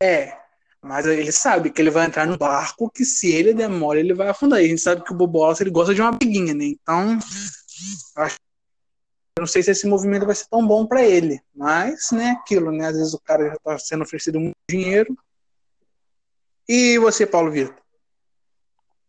É, 0.02 0.45
mas 0.86 1.06
ele 1.08 1.32
sabe 1.32 1.72
que 1.72 1.82
ele 1.82 1.90
vai 1.90 2.06
entrar 2.06 2.28
no 2.28 2.38
barco 2.38 2.90
que 2.92 3.04
se 3.04 3.32
ele 3.32 3.54
demora, 3.54 4.00
ele 4.00 4.14
vai 4.14 4.30
afundar. 4.30 4.62
E 4.62 4.66
a 4.66 4.68
gente 4.68 4.82
sabe 4.82 5.04
que 5.04 5.12
o 5.12 5.16
Bobo 5.16 5.40
Wallace, 5.40 5.64
ele 5.64 5.72
gosta 5.72 5.96
de 5.96 6.02
uma 6.02 6.12
briguinha, 6.12 6.54
né? 6.54 6.66
Então, 6.66 7.18
acho 8.18 8.38
eu 9.38 9.42
não 9.42 9.48
sei 9.48 9.62
se 9.62 9.72
esse 9.72 9.86
movimento 9.86 10.26
vai 10.26 10.34
ser 10.34 10.48
tão 10.48 10.66
bom 10.66 10.88
para 10.88 11.04
ele, 11.04 11.42
mas, 11.54 12.12
né, 12.12 12.38
aquilo, 12.40 12.72
né? 12.72 12.88
Às 12.88 12.96
vezes 12.96 13.14
o 13.14 13.20
cara 13.20 13.48
já 13.48 13.56
está 13.56 13.78
sendo 13.78 14.04
oferecido 14.04 14.40
muito 14.40 14.56
dinheiro. 14.70 15.18
E 16.70 16.98
você, 17.00 17.26
Paulo 17.26 17.52
Vitor? 17.52 17.76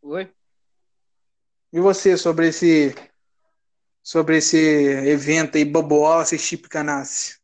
Oi. 0.02 0.28
E 1.72 1.78
você 1.78 2.16
sobre 2.16 2.48
esse 2.48 2.92
sobre 4.02 4.38
esse 4.38 4.56
evento 4.56 5.58
aí, 5.58 5.64
Bobola, 5.64 6.22
esse 6.22 6.38
Chip 6.38 6.68
Canassi? 6.68 7.35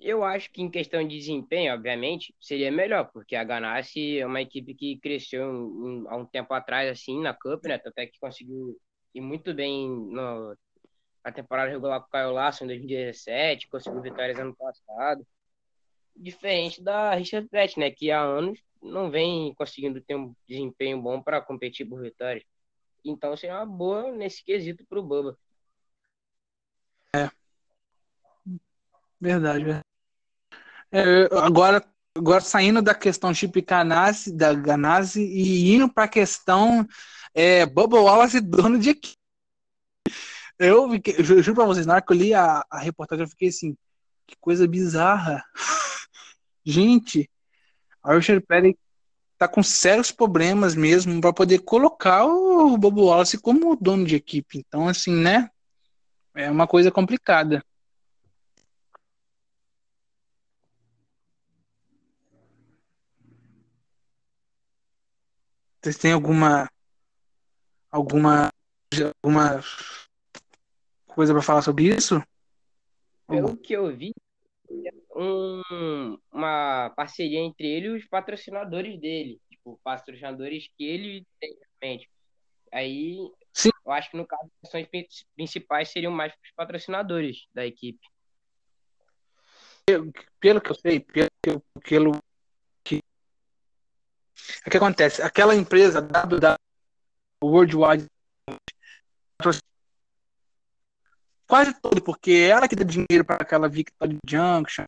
Eu 0.00 0.22
acho 0.22 0.50
que 0.52 0.62
em 0.62 0.70
questão 0.70 1.06
de 1.06 1.18
desempenho, 1.18 1.74
obviamente, 1.74 2.34
seria 2.40 2.70
melhor, 2.70 3.10
porque 3.12 3.34
a 3.34 3.42
Ganassi 3.42 4.18
é 4.20 4.26
uma 4.26 4.40
equipe 4.40 4.74
que 4.74 4.98
cresceu 4.98 5.44
há 6.08 6.16
um 6.16 6.24
tempo 6.24 6.54
atrás, 6.54 6.88
assim, 6.88 7.20
na 7.20 7.34
Cup, 7.34 7.64
né? 7.64 7.74
Até 7.74 8.06
que 8.06 8.18
conseguiu 8.20 8.78
ir 9.14 9.20
muito 9.20 9.52
bem 9.52 9.88
no, 9.88 10.56
a 11.24 11.32
temporada 11.32 11.70
regular 11.70 12.00
com 12.00 12.06
o 12.06 12.10
Caio 12.10 12.32
Lasso 12.32 12.64
em 12.64 12.68
2017, 12.68 13.68
conseguiu 13.68 14.00
vitórias 14.00 14.38
ano 14.38 14.54
passado. 14.56 15.26
Diferente 16.16 16.82
da 16.82 17.14
Richard 17.14 17.48
Petty, 17.48 17.78
né? 17.78 17.90
Que 17.90 18.10
há 18.10 18.20
anos 18.20 18.60
não 18.82 19.10
vem 19.10 19.54
conseguindo 19.54 20.00
ter 20.00 20.14
um 20.16 20.34
desempenho 20.48 21.00
bom 21.00 21.20
para 21.22 21.40
competir 21.40 21.86
por 21.86 22.00
vitórias. 22.00 22.44
Então 23.04 23.36
seria 23.36 23.56
uma 23.56 23.66
boa 23.66 24.12
nesse 24.12 24.44
quesito 24.44 24.84
para 24.86 24.98
o 24.98 25.02
Bubba. 25.02 25.36
Verdade, 29.20 29.64
verdade. 29.64 29.84
É, 30.90 31.28
agora, 31.38 31.84
agora 32.16 32.40
saindo 32.40 32.80
da 32.80 32.94
questão 32.94 33.34
Chip 33.34 33.60
Ganassi, 33.62 34.32
da 34.32 34.54
Ganassi 34.54 35.20
e 35.20 35.74
indo 35.74 35.88
para 35.92 36.04
a 36.04 36.08
questão 36.08 36.86
é, 37.34 37.66
Bubba 37.66 38.00
Wallace 38.00 38.40
dono 38.40 38.78
de 38.78 38.90
equipe 38.90 39.16
Eu, 40.58 40.90
fiquei, 40.90 41.14
eu 41.18 41.24
juro 41.24 41.54
pra 41.54 41.66
vocês, 41.66 41.86
na 41.86 41.94
hora 41.94 42.02
que 42.02 42.12
eu 42.12 42.16
li 42.16 42.32
a, 42.32 42.64
a 42.70 42.78
reportagem, 42.78 43.24
eu 43.24 43.28
fiquei 43.28 43.48
assim, 43.48 43.76
que 44.26 44.36
coisa 44.40 44.66
bizarra. 44.66 45.44
Gente, 46.64 47.30
a 48.02 48.14
Richard 48.14 48.44
Perry 48.46 48.78
tá 49.38 49.46
com 49.46 49.62
sérios 49.62 50.10
problemas 50.10 50.74
mesmo 50.74 51.20
para 51.20 51.32
poder 51.32 51.60
colocar 51.60 52.24
o 52.26 52.76
Bobo 52.76 53.06
Wallace 53.06 53.38
como 53.38 53.76
dono 53.76 54.04
de 54.04 54.16
equipe. 54.16 54.58
Então, 54.66 54.88
assim, 54.88 55.14
né? 55.14 55.48
É 56.34 56.50
uma 56.50 56.66
coisa 56.66 56.90
complicada. 56.90 57.64
Vocês 65.80 65.96
têm 65.96 66.12
alguma 66.12 66.68
alguma 67.90 68.50
alguma 69.22 69.62
coisa 71.06 71.32
para 71.32 71.42
falar 71.42 71.62
sobre 71.62 71.84
isso? 71.84 72.22
Pelo 73.28 73.56
que 73.56 73.74
eu 73.74 73.94
vi, 73.94 74.12
um, 75.14 76.18
uma 76.32 76.90
parceria 76.96 77.40
entre 77.40 77.66
ele 77.66 77.86
e 77.88 77.90
os 77.90 78.06
patrocinadores 78.06 78.98
dele, 79.00 79.40
tipo, 79.50 79.78
patrocinadores 79.84 80.68
que 80.76 80.84
ele 80.84 81.26
tem 81.40 81.56
realmente. 81.80 82.08
Aí, 82.72 83.16
Sim. 83.52 83.70
eu 83.84 83.92
acho 83.92 84.10
que 84.10 84.16
no 84.16 84.26
caso, 84.26 84.50
as 84.62 84.68
ações 84.68 84.88
principais 85.34 85.90
seriam 85.90 86.12
mais 86.12 86.32
os 86.32 86.52
patrocinadores 86.56 87.46
da 87.52 87.66
equipe. 87.66 88.00
Pelo 90.40 90.60
que 90.60 90.70
eu 90.70 90.74
sei, 90.74 91.00
pelo, 91.00 91.62
pelo 91.82 92.12
o 94.68 94.70
que 94.70 94.76
acontece? 94.76 95.22
Aquela 95.22 95.54
empresa 95.54 96.00
WW 96.00 96.56
Worldwide 97.42 98.06
quase 101.46 101.72
todo, 101.80 102.02
porque 102.02 102.30
é 102.30 102.48
ela 102.48 102.68
que 102.68 102.76
dá 102.76 102.84
dinheiro 102.84 103.24
para 103.24 103.36
aquela 103.36 103.68
Victory 103.68 104.18
Junction. 104.28 104.84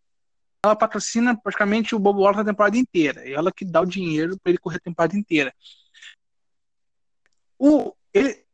Ela 0.62 0.76
patrocina 0.76 1.34
praticamente 1.34 1.94
o 1.94 1.98
Bobo 1.98 2.20
Wallace 2.20 2.40
a 2.40 2.44
temporada 2.44 2.76
inteira. 2.76 3.26
É 3.26 3.32
ela 3.32 3.50
que 3.50 3.64
dá 3.64 3.80
o 3.80 3.86
dinheiro 3.86 4.38
para 4.38 4.50
ele 4.50 4.58
correr 4.58 4.76
a 4.76 4.80
temporada 4.80 5.16
inteira. 5.16 5.54
O, 7.58 7.94
ele, 8.12 8.44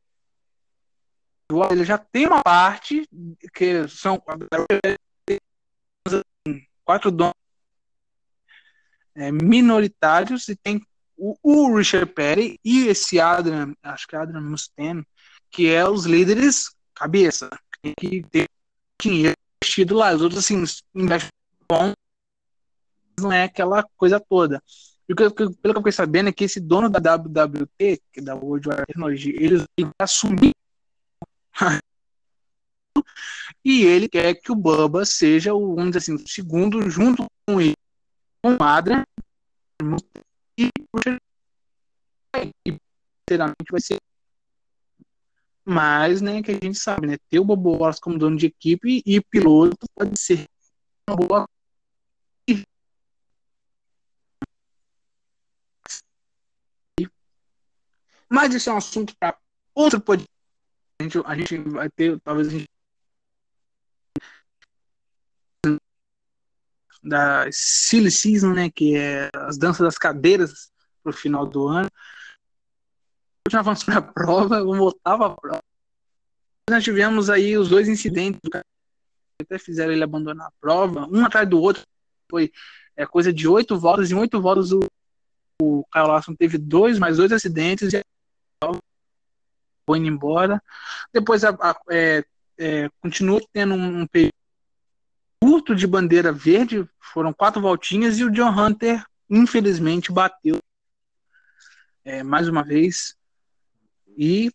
ele 1.71 1.85
já 1.85 1.99
tem 1.99 2.27
uma 2.27 2.43
parte 2.43 3.09
que 3.53 3.89
são 3.89 4.23
quatro 6.85 7.11
donos 7.11 7.35
é, 9.17 9.33
minoritários 9.33 10.49
e 10.49 10.55
tem 10.55 10.81
o, 11.17 11.37
o, 11.43 11.77
Richard 11.77 12.13
Perry 12.13 12.59
e 12.65 12.87
esse 12.87 13.19
Adrian, 13.19 13.75
acho 13.83 14.07
que 14.07 14.17
é 14.17 14.19
Adrian 14.19 14.41
Mustaine, 14.41 15.07
que 15.51 15.69
é 15.69 15.89
os 15.89 16.05
líderes 16.05 16.75
cabeça 16.95 17.51
tem 17.83 17.95
que 17.99 18.23
ter 18.31 18.49
dinheiro 19.01 19.37
investido 19.63 19.95
lá. 19.95 20.13
Os 20.15 20.23
outros, 20.23 20.45
assim, 20.45 20.65
investem 20.95 21.31
bom, 21.69 21.93
não 23.21 23.33
é 23.33 23.45
aquela 23.45 23.83
coisa 23.97 24.19
toda. 24.21 24.63
E 25.09 25.15
pelo 25.15 25.33
que 25.33 25.43
eu 25.43 25.75
fiquei 25.75 25.93
sabendo 25.93 26.29
é 26.29 26.33
que 26.33 26.45
esse 26.45 26.59
dono 26.59 26.89
da 26.91 26.99
WWT, 26.99 28.03
que 28.13 28.21
é 28.21 28.23
da 28.23 28.35
World 28.35 28.69
Wide 28.69 28.87
Technology, 28.87 29.31
ele 29.39 29.59
vai 29.59 29.93
assumir 30.01 30.53
e 33.65 33.85
ele 33.85 34.09
quer 34.09 34.35
que 34.35 34.51
o 34.51 34.57
Bubba 34.57 35.05
seja 35.05 35.55
o, 35.55 35.77
vamos 35.77 35.93
dizer 35.93 35.99
assim, 35.99 36.15
o 36.15 36.29
segundo 36.29 36.91
junto 36.91 37.25
com 37.47 37.61
ele, 37.61 37.77
com 38.43 38.57
Adrian 38.61 39.05
e, 40.59 40.71
e 42.67 42.79
vai 43.71 43.81
ser 43.81 43.97
mas, 45.69 46.21
né, 46.23 46.43
que 46.43 46.53
a 46.53 46.55
gente 46.55 46.79
sabe, 46.79 47.09
né, 47.09 47.17
ter 47.29 47.41
o 47.41 47.45
Bobo 47.45 47.73
Wallace 47.73 48.01
como 48.01 48.19
dono 48.19 48.37
de 48.37 48.47
equipe 48.47 49.03
e 49.05 49.21
piloto 49.21 49.85
pode 49.97 50.21
ser 50.21 50.47
uma 51.09 51.17
boa 51.17 51.47
mas 58.29 58.55
isso 58.55 58.71
é 58.71 58.73
um 58.73 58.77
assunto 58.77 59.17
para 59.19 59.39
outro 59.75 60.01
podcast. 60.01 60.31
A 60.99 61.03
gente, 61.03 61.19
a 61.25 61.35
gente 61.37 61.59
vai 61.59 61.89
ter, 61.91 62.21
talvez 62.21 62.49
a 62.49 62.51
gente 62.51 62.69
da 67.07 67.47
Silly 67.53 68.11
Season, 68.11 68.53
né, 68.53 68.69
que 68.69 68.97
é 68.97 69.31
as 69.35 69.57
danças 69.57 69.85
das 69.85 69.97
cadeiras 69.97 70.71
pro 71.03 71.13
final 71.13 71.47
do 71.47 71.69
ano 71.69 71.89
já 73.51 73.61
avançou 73.61 73.87
para 73.87 73.99
a 73.99 74.03
prova, 74.13 74.57
eu 74.57 74.75
voltava 74.75 75.27
a 75.27 75.31
prova. 75.31 75.63
Nós 76.69 76.83
tivemos 76.83 77.31
aí 77.31 77.57
os 77.57 77.69
dois 77.69 77.89
incidentes, 77.89 78.41
até 79.41 79.59
fizeram 79.59 79.93
ele 79.93 80.03
abandonar 80.03 80.49
a 80.49 80.53
prova, 80.61 81.07
um 81.07 81.25
atrás 81.25 81.49
do 81.49 81.61
outro. 81.61 81.83
Foi 82.29 82.53
é, 82.97 83.07
coisa 83.07 83.33
de 83.33 83.47
oito 83.47 83.79
voltas, 83.79 84.11
em 84.11 84.15
oito 84.15 84.41
voltas 84.41 84.73
o, 84.73 84.81
o 85.63 85.85
Kyle 85.93 86.09
Larson 86.09 86.35
teve 86.35 86.59
dois, 86.59 86.99
mais 86.99 87.19
dois 87.19 87.31
acidentes 87.31 87.93
e 87.95 88.03
foi 89.87 89.99
indo 89.99 90.09
embora. 90.09 90.61
Depois 91.13 91.45
a, 91.45 91.51
a, 91.51 91.77
é, 91.91 92.25
é, 92.59 92.89
continuou 93.01 93.41
tendo 93.53 93.75
um, 93.75 94.01
um 94.01 94.07
período 94.07 94.33
curto 95.47 95.77
de 95.77 95.87
bandeira 95.87 96.33
verde, 96.33 96.85
foram 96.99 97.33
quatro 97.33 97.63
voltinhas 97.63 98.19
e 98.19 98.25
o 98.25 98.31
John 98.33 98.51
Hunter, 98.51 99.07
infelizmente, 99.31 100.11
bateu 100.11 100.59
é, 102.05 102.21
mais 102.25 102.49
uma 102.49 102.65
vez 102.65 103.15
e 104.19 104.51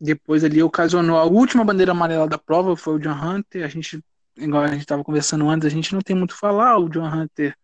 depois 0.00 0.42
ali 0.42 0.60
ocasionou 0.60 1.16
a 1.16 1.22
última 1.22 1.64
bandeira 1.64 1.92
amarela 1.92 2.26
da 2.26 2.36
prova, 2.36 2.76
foi 2.76 2.96
o 2.96 2.98
John 2.98 3.12
Hunter. 3.12 3.64
A 3.64 3.68
gente, 3.68 4.02
igual 4.36 4.64
a 4.64 4.66
gente 4.66 4.80
estava 4.80 5.04
conversando 5.04 5.48
antes, 5.48 5.64
a 5.64 5.70
gente 5.70 5.94
não 5.94 6.00
tem 6.00 6.16
muito 6.16 6.34
a 6.34 6.38
falar. 6.38 6.76
O 6.76 6.88
John 6.88 7.06
Hunter 7.06 7.56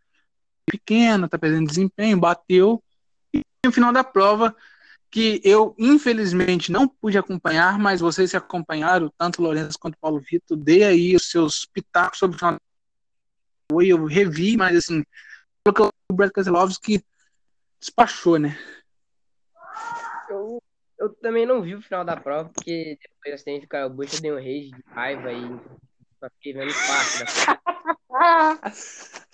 pequeno, 0.65 1.29
tá 1.29 1.37
perdendo 1.37 1.67
desempenho, 1.67 2.17
bateu. 2.17 2.81
E 3.35 3.41
no 3.67 3.73
final 3.73 3.93
da 3.93 4.05
prova, 4.05 4.55
que 5.13 5.43
eu 5.45 5.75
infelizmente 5.79 6.73
não 6.73 6.89
pude 6.89 7.19
acompanhar, 7.19 7.79
mas 7.79 8.01
vocês 8.01 8.31
se 8.31 8.37
acompanharam, 8.37 9.13
tanto 9.19 9.41
o 9.41 9.45
Lourenço 9.45 9.79
quanto 9.79 9.95
o 9.95 9.99
Paulo 9.99 10.19
Vitor, 10.19 10.57
dei 10.57 10.85
aí 10.85 11.15
os 11.15 11.31
seus 11.31 11.67
pitacos 11.67 12.19
sobre 12.19 12.37
o 12.37 12.39
final 12.39 12.59
eu 13.71 14.05
revi, 14.05 14.57
mas 14.57 14.77
assim, 14.77 15.03
o 15.67 16.15
Brad 16.15 16.31
Keselowski 16.31 17.05
despachou, 17.79 18.39
né? 18.39 18.59
Eu 20.29 20.63
eu 20.99 21.11
também 21.17 21.45
não 21.45 21.61
vi 21.61 21.75
o 21.75 21.83
final 21.83 22.05
da 22.05 22.17
prova, 22.17 22.49
porque 22.49 22.97
depois 23.03 23.33
do 23.33 23.35
acidente 23.35 23.67
do 23.67 23.69
Caio 23.69 23.91
Bush 23.91 24.15
eu 24.15 24.21
dei 24.21 24.33
um 24.33 24.37
rage 24.37 24.71
de 24.71 24.83
raiva 24.87 25.33
e 25.33 25.43
só 26.21 26.31
fiquei 26.37 26.53
vendo 26.53 26.73
parte 26.73 27.19
da 27.19 27.73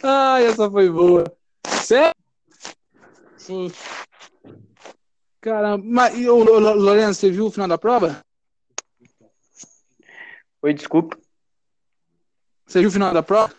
Ai, 0.02 0.46
essa 0.46 0.70
foi 0.70 0.88
boa. 0.88 1.24
Sério? 1.66 2.14
Sim. 3.36 3.70
Caramba, 5.40 5.84
mas 5.86 6.18
e, 6.18 6.28
o 6.28 6.36
Lourenço, 6.36 7.20
você 7.20 7.30
viu 7.30 7.46
o 7.46 7.50
final 7.50 7.68
da 7.68 7.78
prova? 7.78 8.24
Oi, 10.60 10.74
desculpa. 10.74 11.16
Você 12.66 12.80
viu 12.80 12.88
o 12.88 12.92
final 12.92 13.14
da 13.14 13.22
prova? 13.22 13.54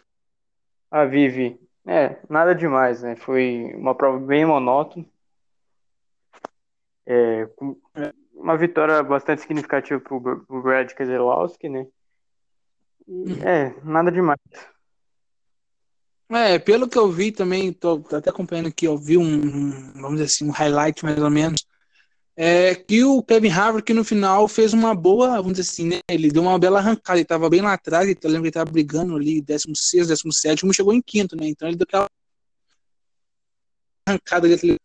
Ah, 0.91 1.05
vi, 1.05 1.29
vi. 1.29 1.59
É, 1.85 2.19
nada 2.29 2.53
demais, 2.53 3.01
né? 3.01 3.15
Foi 3.15 3.73
uma 3.75 3.95
prova 3.95 4.19
bem 4.19 4.45
monótona. 4.45 5.05
É, 7.05 7.49
uma 8.33 8.57
vitória 8.57 9.01
bastante 9.01 9.41
significativa 9.41 9.99
para 9.99 10.15
o 10.15 10.61
Brad 10.61 10.91
Keselowski, 10.93 11.69
né? 11.69 11.87
E, 13.07 13.31
é, 13.43 13.73
nada 13.83 14.11
demais. 14.11 14.39
É, 16.31 16.59
pelo 16.59 16.87
que 16.87 16.97
eu 16.97 17.09
vi 17.09 17.31
também, 17.31 17.73
tô, 17.73 17.99
tô 17.99 18.17
até 18.17 18.29
acompanhando 18.29 18.67
aqui, 18.67 18.85
eu 18.85 18.95
vi 18.95 19.17
um, 19.17 19.91
vamos 19.93 20.19
dizer 20.19 20.25
assim, 20.25 20.47
um 20.47 20.51
highlight 20.51 21.03
mais 21.03 21.17
ou 21.17 21.29
menos, 21.31 21.65
é 22.41 22.73
que 22.73 23.03
o 23.03 23.21
Kevin 23.21 23.49
Harvick 23.49 23.93
no 23.93 24.05
final 24.05 24.47
fez 24.47 24.71
uma 24.71 24.95
boa, 24.95 25.35
vamos 25.41 25.57
dizer 25.57 25.69
assim, 25.69 25.87
né, 25.89 25.99
ele 26.09 26.31
deu 26.31 26.41
uma 26.41 26.57
bela 26.57 26.79
arrancada, 26.79 27.17
ele 27.17 27.23
estava 27.23 27.49
bem 27.49 27.59
lá 27.59 27.73
atrás, 27.73 28.07
eu 28.07 28.15
lembro 28.29 28.43
que 28.43 28.47
ele 28.47 28.47
estava 28.47 28.71
brigando 28.71 29.13
ali, 29.13 29.41
16, 29.41 30.07
17, 30.07 30.73
chegou 30.73 30.93
em 30.93 31.01
quinto, 31.01 31.35
né, 31.35 31.47
então 31.47 31.67
ele 31.67 31.75
deu 31.75 31.83
aquela 31.83 32.07
arrancada 34.07 34.47
ali, 34.47 34.77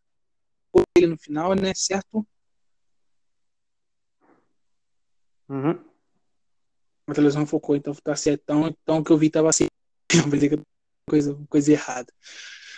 ele 0.97 1.07
no 1.07 1.17
final, 1.17 1.55
né? 1.55 1.73
Certo? 1.75 2.27
Uhum. 5.49 5.79
A 7.07 7.15
televisão 7.15 7.47
focou, 7.47 7.77
então 7.77 7.95
tá 7.95 8.17
certo. 8.17 8.43
Então, 8.43 8.67
então 8.67 8.99
o 8.99 9.05
que 9.05 9.13
eu 9.13 9.19
vi 9.19 9.31
tava 9.31 9.49
assim. 9.49 9.67
coisa, 11.09 11.39
coisa 11.49 11.73
errada. 11.73 12.13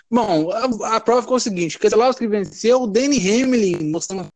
Bom, 0.09 0.51
a, 0.53 0.97
a, 0.97 1.01
prova 1.01 1.23
ficou 1.23 1.37
o 1.37 1.41
seguinte: 1.41 1.79
Keselowski 1.79 2.27
venceu, 2.29 2.83
o 2.83 2.87
Danny 2.87 3.19
Hamlin 3.19 3.91
mostrando 3.91 4.29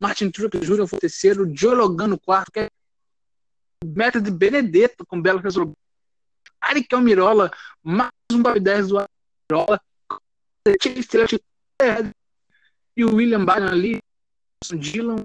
Martin 0.00 0.30
Truex 0.30 0.66
Jr. 0.66 0.86
foi 0.86 0.98
terceiro, 0.98 1.50
Joe 1.54 1.74
Logano 1.74 2.18
quarto, 2.18 2.52
que 2.52 2.60
é 2.60 2.68
meta 3.84 4.20
de 4.20 4.30
Benedetto 4.30 5.04
com 5.06 5.20
belo 5.20 5.40
resultado. 5.40 5.76
Aric 6.60 6.94
Almirola, 6.94 7.50
mais 7.82 8.12
um 8.32 8.42
top 8.42 8.60
10 8.60 8.88
do 8.88 8.98
Almirola, 9.50 9.80
e 12.96 13.04
o 13.04 13.14
William 13.16 13.44
Byron 13.44 13.68
ali, 13.68 14.00
Dylan, 14.72 15.22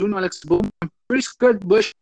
Jr., 0.00 0.16
Alex 0.16 0.40
Bowman, 0.44 0.70
Chris 1.08 1.28
Kurt 1.28 1.62
Busch, 1.62 1.92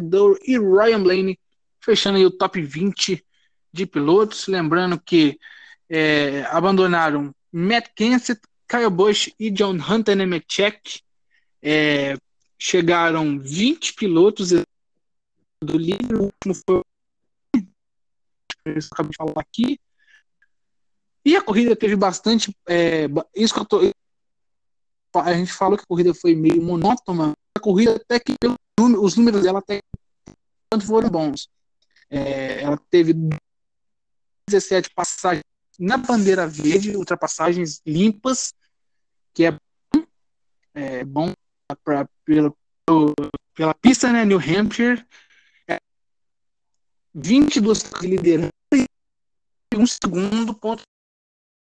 Doe 0.00 0.38
e 0.46 0.58
Ryan 0.58 1.02
Blaney, 1.02 1.38
fechando 1.80 2.16
aí 2.16 2.24
o 2.24 2.30
top 2.30 2.62
20 2.62 3.22
de 3.72 3.86
pilotos. 3.86 4.46
Lembrando 4.46 5.00
que 5.00 5.38
é, 5.88 6.42
abandonaram 6.50 7.32
Matt 7.52 7.88
Kenseth, 7.94 8.40
Kyle 8.68 8.90
Busch 8.90 9.30
e 9.38 9.50
John 9.50 9.78
Hunter 9.78 10.16
Nemechek. 10.16 11.00
É, 11.62 12.16
chegaram 12.58 13.38
20 13.38 13.94
pilotos 13.94 14.50
do 14.50 15.78
líder, 15.78 16.14
o 16.14 16.24
último 16.24 16.54
foi 16.66 16.82
eu 18.64 18.78
acabei 18.92 19.10
de 19.10 19.16
falar 19.16 19.32
aqui. 19.36 19.80
E 21.24 21.36
a 21.36 21.42
corrida 21.42 21.74
teve 21.74 21.96
bastante. 21.96 22.54
É, 22.68 23.06
isso 23.34 23.54
que 23.54 23.60
eu 23.60 23.64
tô, 23.64 23.80
a 25.14 25.32
gente 25.34 25.52
falou 25.52 25.76
que 25.76 25.84
a 25.84 25.86
corrida 25.86 26.14
foi 26.14 26.34
meio 26.34 26.62
monótona. 26.62 27.32
A 27.56 27.60
corrida 27.60 27.96
até 27.96 28.18
que 28.20 28.34
os 28.80 29.16
números 29.16 29.42
dela 29.42 29.58
até 29.58 29.80
quanto 30.70 30.86
foram 30.86 31.08
bons. 31.08 31.48
É, 32.10 32.62
ela 32.62 32.78
teve 32.90 33.14
17 34.48 34.90
passagens 34.94 35.44
na 35.78 35.96
bandeira 35.96 36.46
verde, 36.46 36.96
ultrapassagens 36.96 37.80
limpas, 37.86 38.52
que 39.32 39.44
é 39.44 39.52
bom, 39.52 40.04
é 40.74 41.04
bom 41.04 41.32
pra, 41.84 42.08
pela, 42.24 42.52
pela 43.54 43.74
pista, 43.74 44.12
né? 44.12 44.24
New 44.24 44.38
Hampshire. 44.38 45.06
É, 45.68 45.78
22 47.14 47.82
de 48.00 48.06
liderança 48.08 48.52
e 48.74 49.76
um 49.76 49.86
segundo 49.86 50.52
ponto 50.54 50.82